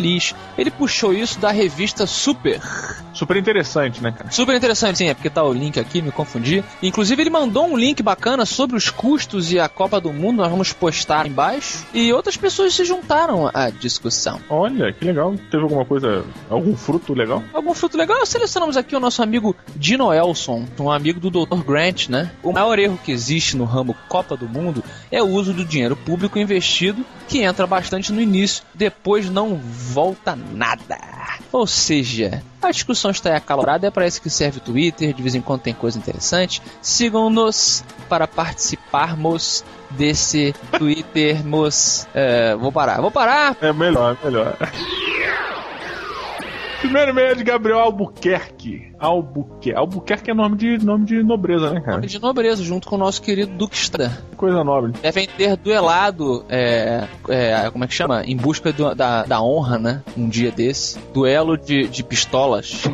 [0.57, 2.61] Ele puxou isso da revista Super.
[3.13, 4.31] Super interessante, né, cara?
[4.31, 6.63] Super interessante, sim, é porque tá o link aqui, me confundi.
[6.83, 10.51] Inclusive, ele mandou um link bacana sobre os custos e a Copa do Mundo, nós
[10.51, 11.85] vamos postar embaixo.
[11.93, 14.41] E outras pessoas se juntaram à discussão.
[14.49, 15.35] Olha, que legal.
[15.51, 17.43] Teve alguma coisa, algum fruto legal?
[17.53, 18.25] Algum fruto legal?
[18.25, 21.65] Selecionamos aqui o nosso amigo Dino Elson, um amigo do Dr.
[21.65, 22.31] Grant, né?
[22.43, 25.97] O maior erro que existe no ramo Copa do Mundo é o uso do dinheiro
[25.97, 30.99] público investido, que entra bastante no início, depois não volta nada.
[31.51, 35.35] Ou seja, a discussão está acalorada, é para isso que serve o Twitter, de vez
[35.35, 36.63] em quando tem coisa interessante.
[36.83, 42.07] Sigam-nos para participarmos desse Twittermos.
[42.15, 43.57] É, vou parar, vou parar.
[43.61, 44.57] É melhor, melhor.
[46.89, 48.93] Primeiro e-mail é de Gabriel Albuquerque.
[48.99, 49.75] Albuquerque.
[49.75, 51.97] Albuquerque é nome de, nome de nobreza, né, cara?
[51.99, 54.17] Nome de nobreza, junto com o nosso querido Duque Estrada.
[54.39, 54.93] Coisa nobre.
[55.03, 58.23] Devem ter duelado, é, é, como é que chama?
[58.25, 60.03] Em busca do- da, da honra, né?
[60.17, 60.99] Um dia desse.
[61.13, 62.85] Duelo de, de pistolas.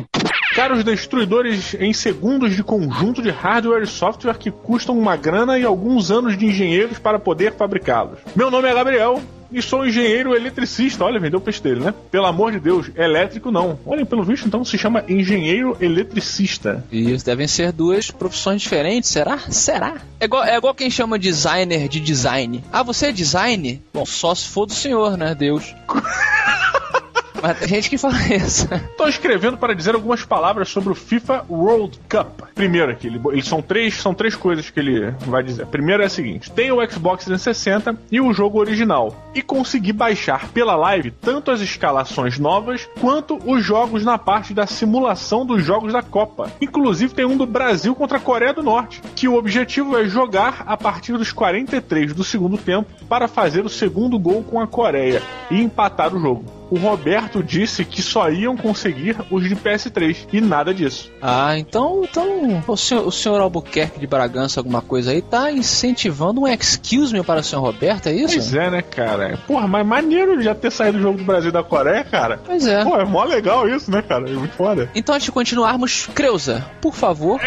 [0.53, 5.63] Caros destruidores em segundos de conjunto de hardware e software que custam uma grana e
[5.65, 8.19] alguns anos de engenheiros para poder fabricá-los.
[8.35, 9.21] Meu nome é Gabriel
[9.51, 11.03] e sou engenheiro eletricista.
[11.03, 11.93] Olha, vendeu o peixe dele, né?
[12.11, 13.79] Pelo amor de Deus, elétrico não.
[13.85, 16.83] Olha, pelo visto, então se chama engenheiro eletricista.
[16.91, 19.39] Isso, devem ser duas profissões diferentes, será?
[19.49, 19.95] Será?
[20.19, 22.63] É igual, é igual quem chama designer de design.
[22.71, 23.81] Ah, você é design?
[23.93, 25.35] Bom, só se for do senhor, né?
[25.35, 25.73] Deus.
[27.45, 28.67] Mas tem gente que fala isso.
[28.73, 32.41] Estou escrevendo para dizer algumas palavras sobre o FIFA World Cup.
[32.55, 35.67] Primeiro aqui, ele, eles são três, são três coisas que ele vai dizer.
[35.67, 39.15] Primeiro é o seguinte: tem o Xbox 360 e o jogo original.
[39.35, 44.65] E consegui baixar pela live tanto as escalações novas quanto os jogos na parte da
[44.65, 46.51] simulação dos jogos da Copa.
[46.59, 50.63] Inclusive tem um do Brasil contra a Coreia do Norte, que o objetivo é jogar
[50.65, 55.21] a partir dos 43 do segundo tempo para fazer o segundo gol com a Coreia
[55.51, 56.64] e empatar o jogo.
[56.69, 61.11] O Roberto disse que só iam conseguir os de PS3 e nada disso.
[61.21, 66.41] Ah, então, então o senhor, o senhor Albuquerque de Bragança, alguma coisa aí, tá incentivando
[66.41, 68.33] um excuse me para o senhor Roberto, é isso?
[68.35, 69.39] Pois é, né, cara?
[69.47, 72.39] Porra, mas maneiro já ter saído do jogo do Brasil e da Coreia, cara.
[72.45, 72.83] Pois é.
[72.83, 74.29] Pô, é mó legal isso, né, cara?
[74.29, 74.89] É muito foda.
[74.95, 77.39] Então, antes de continuarmos, Creuza, por favor.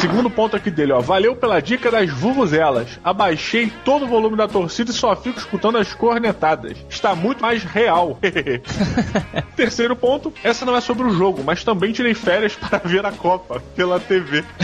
[0.00, 1.00] Segundo ponto aqui dele, ó.
[1.00, 2.98] Valeu pela dica das vuvuzelas.
[3.02, 6.76] Abaixei todo o volume da torcida e só fico escutando as cornetadas.
[6.90, 8.18] Está muito mais real.
[9.56, 13.12] Terceiro ponto, essa não é sobre o jogo, mas também tirei férias para ver a
[13.12, 14.44] Copa pela TV.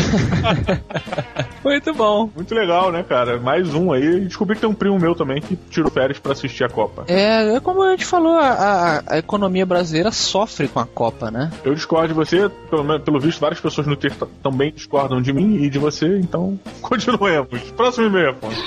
[1.63, 2.31] Muito bom.
[2.35, 3.39] Muito legal, né, cara?
[3.39, 4.21] Mais um aí.
[4.21, 7.05] Descobri que tem um primo meu também que tirou férias para assistir a Copa.
[7.07, 11.31] É, é como a gente falou, a, a- a economia brasileira sofre com a Copa,
[11.31, 11.51] né?
[11.63, 15.33] Eu discordo de você, pelo, menos- pelo visto, várias pessoas no Twitter também discordam de
[15.33, 17.61] mim e de você, então continuemos.
[17.77, 18.63] Próximo e-mail, Afonso.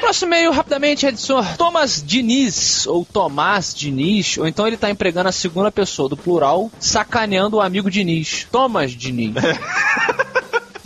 [0.00, 4.90] Próximo e-mail, rapidamente, é do senhor Thomas Diniz, ou Tomás Diniz, ou então ele tá
[4.90, 8.46] empregando a segunda pessoa do plural, sacaneando o amigo Diniz.
[8.50, 9.34] Thomas Diniz.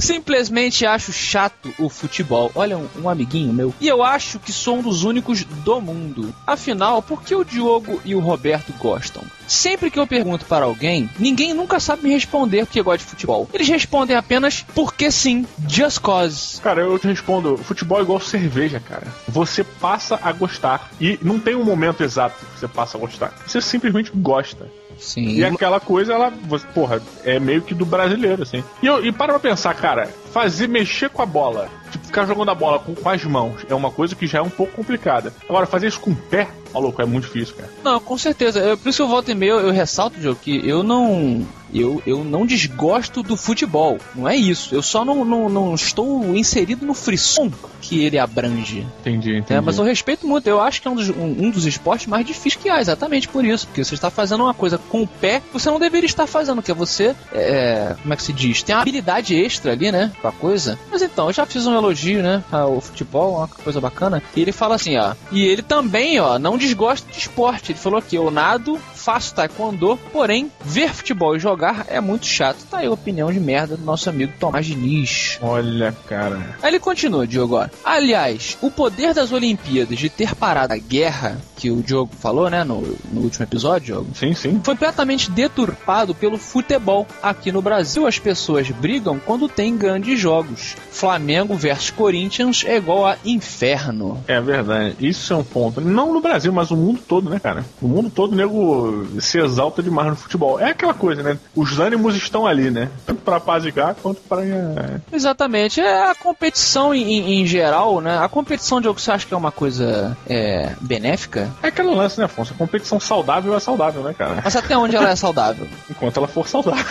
[0.03, 2.50] Simplesmente acho chato o futebol.
[2.57, 3.72] Olha, um, um amiguinho meu.
[3.80, 6.34] E eu acho que sou um dos únicos do mundo.
[6.44, 9.22] Afinal, por que o Diogo e o Roberto gostam?
[9.46, 13.48] Sempre que eu pergunto para alguém, ninguém nunca sabe me responder porque gosta de futebol.
[13.53, 16.61] Eles respondem apenas porque sim, just cause.
[16.61, 19.07] Cara, eu te respondo: futebol é igual cerveja, cara.
[19.28, 20.90] Você passa a gostar.
[21.00, 23.32] E não tem um momento exato que você passa a gostar.
[23.46, 24.68] Você simplesmente gosta.
[24.99, 25.36] Sim.
[25.36, 26.32] E aquela coisa, ela,
[26.74, 28.62] porra, é meio que do brasileiro, assim.
[28.82, 32.51] E, eu, e para pra pensar, cara, fazer mexer com a bola, tipo, ficar jogando
[32.51, 35.33] a bola com, com as mãos, é uma coisa que já é um pouco complicada.
[35.49, 37.70] Agora, fazer isso com o pé, maluco, é muito difícil, cara.
[37.85, 38.59] Não, com certeza.
[38.61, 41.47] Eu, por isso que eu volto e meio, eu ressalto, Diogo, que eu não.
[41.74, 43.97] Eu, eu não desgosto do futebol.
[44.14, 44.74] Não é isso.
[44.74, 48.87] Eu só não, não, não estou inserido no frisson que ele abrange.
[49.01, 49.55] Entendi, entendi.
[49.55, 50.47] É, mas eu respeito muito.
[50.47, 53.26] Eu acho que é um dos, um, um dos esportes mais difíceis que há, exatamente
[53.26, 53.66] por isso.
[53.66, 56.61] Porque você está fazendo uma coisa com o pé que você não deveria estar fazendo,
[56.61, 57.14] que é você.
[57.33, 58.62] é, como é que se diz?
[58.62, 60.12] Tem uma habilidade extra ali, né?
[60.23, 60.79] Com a coisa.
[60.91, 62.45] Mas então, eu já fiz um elogio, né?
[62.53, 64.23] Ao futebol, uma coisa bacana.
[64.37, 65.14] E ele fala assim, ó.
[65.33, 67.73] E ele também, ó, não desgosta de esporte.
[67.73, 72.59] Ele falou que eu nado, faço taekwondo, porém, ver futebol e jogar é muito chato.
[72.70, 75.39] Tá aí a opinião de merda do nosso amigo Tomás Diniz.
[75.43, 76.57] Olha, cara.
[76.62, 77.57] Aí ele continua, Diogo.
[77.57, 77.66] ó.
[77.85, 82.62] Aliás, o poder das Olimpíadas de ter parado a guerra, que o Diogo falou, né,
[82.62, 82.81] no,
[83.12, 84.61] no último episódio, Diogo, Sim, sim.
[84.62, 87.07] foi completamente deturpado pelo futebol.
[87.20, 90.76] Aqui no Brasil, as pessoas brigam quando tem grandes jogos.
[90.90, 94.22] Flamengo versus Corinthians é igual a inferno.
[94.28, 94.96] É verdade.
[95.00, 95.80] Isso é um ponto.
[95.80, 97.64] Não no Brasil, mas o mundo todo, né, cara?
[97.80, 100.58] O mundo todo, o nego se exalta demais no futebol.
[100.60, 101.38] É aquela coisa, né?
[101.54, 102.88] Os ânimos estão ali, né?
[103.06, 104.44] Tanto pra apaziguar quanto pra.
[104.44, 108.18] é, Exatamente, é a competição em, em- geral, né?
[108.18, 111.50] A competição, Diogo, você acha que é uma coisa é, benéfica?
[111.62, 112.52] É aquele lance, né, Afonso?
[112.54, 114.40] A competição saudável é saudável, né, cara?
[114.44, 115.66] Mas até onde ela é saudável?
[115.90, 116.84] Enquanto ela for saudável.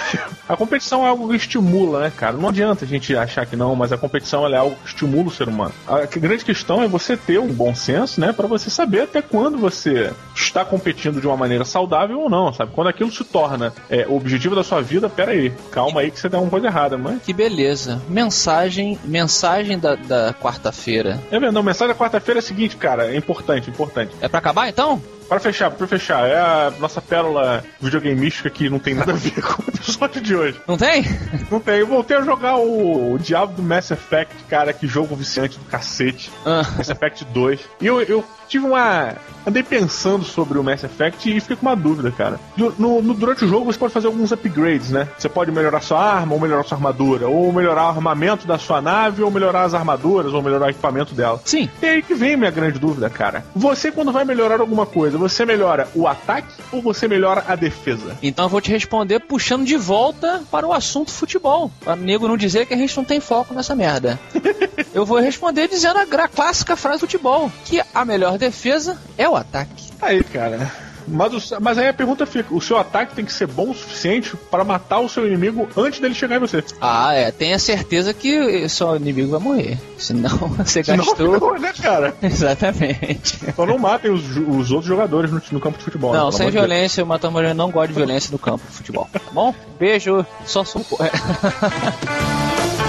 [0.48, 2.36] A competição é algo que estimula, né, cara?
[2.38, 5.32] Não adianta a gente achar que não, mas a competição é algo que estimula o
[5.32, 5.74] ser humano.
[5.88, 9.58] A grande questão é você ter um bom senso, né, Pra você saber até quando
[9.58, 12.72] você está competindo de uma maneira saudável ou não, sabe?
[12.74, 16.20] Quando aquilo se torna é, o objetivo da sua vida, pera aí, calma aí que
[16.20, 17.22] você dá uma coisa errada, mas.
[17.24, 18.02] Que beleza.
[18.10, 21.20] Mensagem, mensagem da, da quarta-feira.
[21.30, 24.12] É verdade, a mensagem da quarta-feira é a seguinte, cara, é importante, importante.
[24.22, 25.02] É pra acabar então?
[25.32, 29.32] Pra fechar, pra fechar, é a nossa pérola videogameística que não tem nada a ver
[29.42, 30.60] com o episódio de hoje.
[30.68, 31.06] Não tem?
[31.50, 31.76] Não tem.
[31.76, 35.64] Eu voltei a jogar o, o Diabo do Mass Effect, cara, que jogo viciante do
[35.64, 36.30] cacete.
[36.46, 36.64] Ah.
[36.76, 37.62] Mass Effect 2.
[37.80, 39.16] E eu, eu tive uma.
[39.48, 42.40] Andei pensando sobre o Mass Effect e fiquei com uma dúvida, cara.
[42.56, 42.72] No,
[43.02, 45.08] no- durante o jogo você pode fazer alguns upgrades, né?
[45.18, 48.80] Você pode melhorar sua arma, ou melhorar sua armadura, ou melhorar o armamento da sua
[48.82, 51.42] nave, ou melhorar as armaduras, ou melhorar o equipamento dela.
[51.44, 51.68] Sim.
[51.82, 53.44] E aí que vem minha grande dúvida, cara.
[53.56, 58.16] Você, quando vai melhorar alguma coisa, você melhora o ataque ou você melhora a defesa?
[58.22, 61.72] Então eu vou te responder puxando de volta para o assunto futebol.
[61.84, 64.20] Para nego não dizer que a gente não tem foco nessa merda.
[64.94, 69.30] eu vou responder dizendo a gra- clássica frase do futebol: que a melhor defesa é
[69.30, 69.92] o ataque.
[70.02, 70.70] Aí, cara.
[71.08, 73.74] Mas, o- mas aí a pergunta fica: o seu ataque tem que ser bom o
[73.74, 76.64] suficiente para matar o seu inimigo antes dele chegar em você.
[76.80, 77.32] Ah, é.
[77.32, 79.80] Tenha certeza que seu inimigo vai morrer.
[79.98, 81.40] Senão você Senão, gastou.
[81.40, 82.14] não, né, cara?
[82.22, 83.40] Exatamente.
[83.48, 86.12] Então não matem os, os outros jogadores no, no campo de futebol.
[86.14, 89.10] né, Não, pelo sem violência, o Matamoré não gosta de violência no campo de futebol.
[89.12, 89.56] Tá bom?
[89.80, 90.86] Beijo, só sou.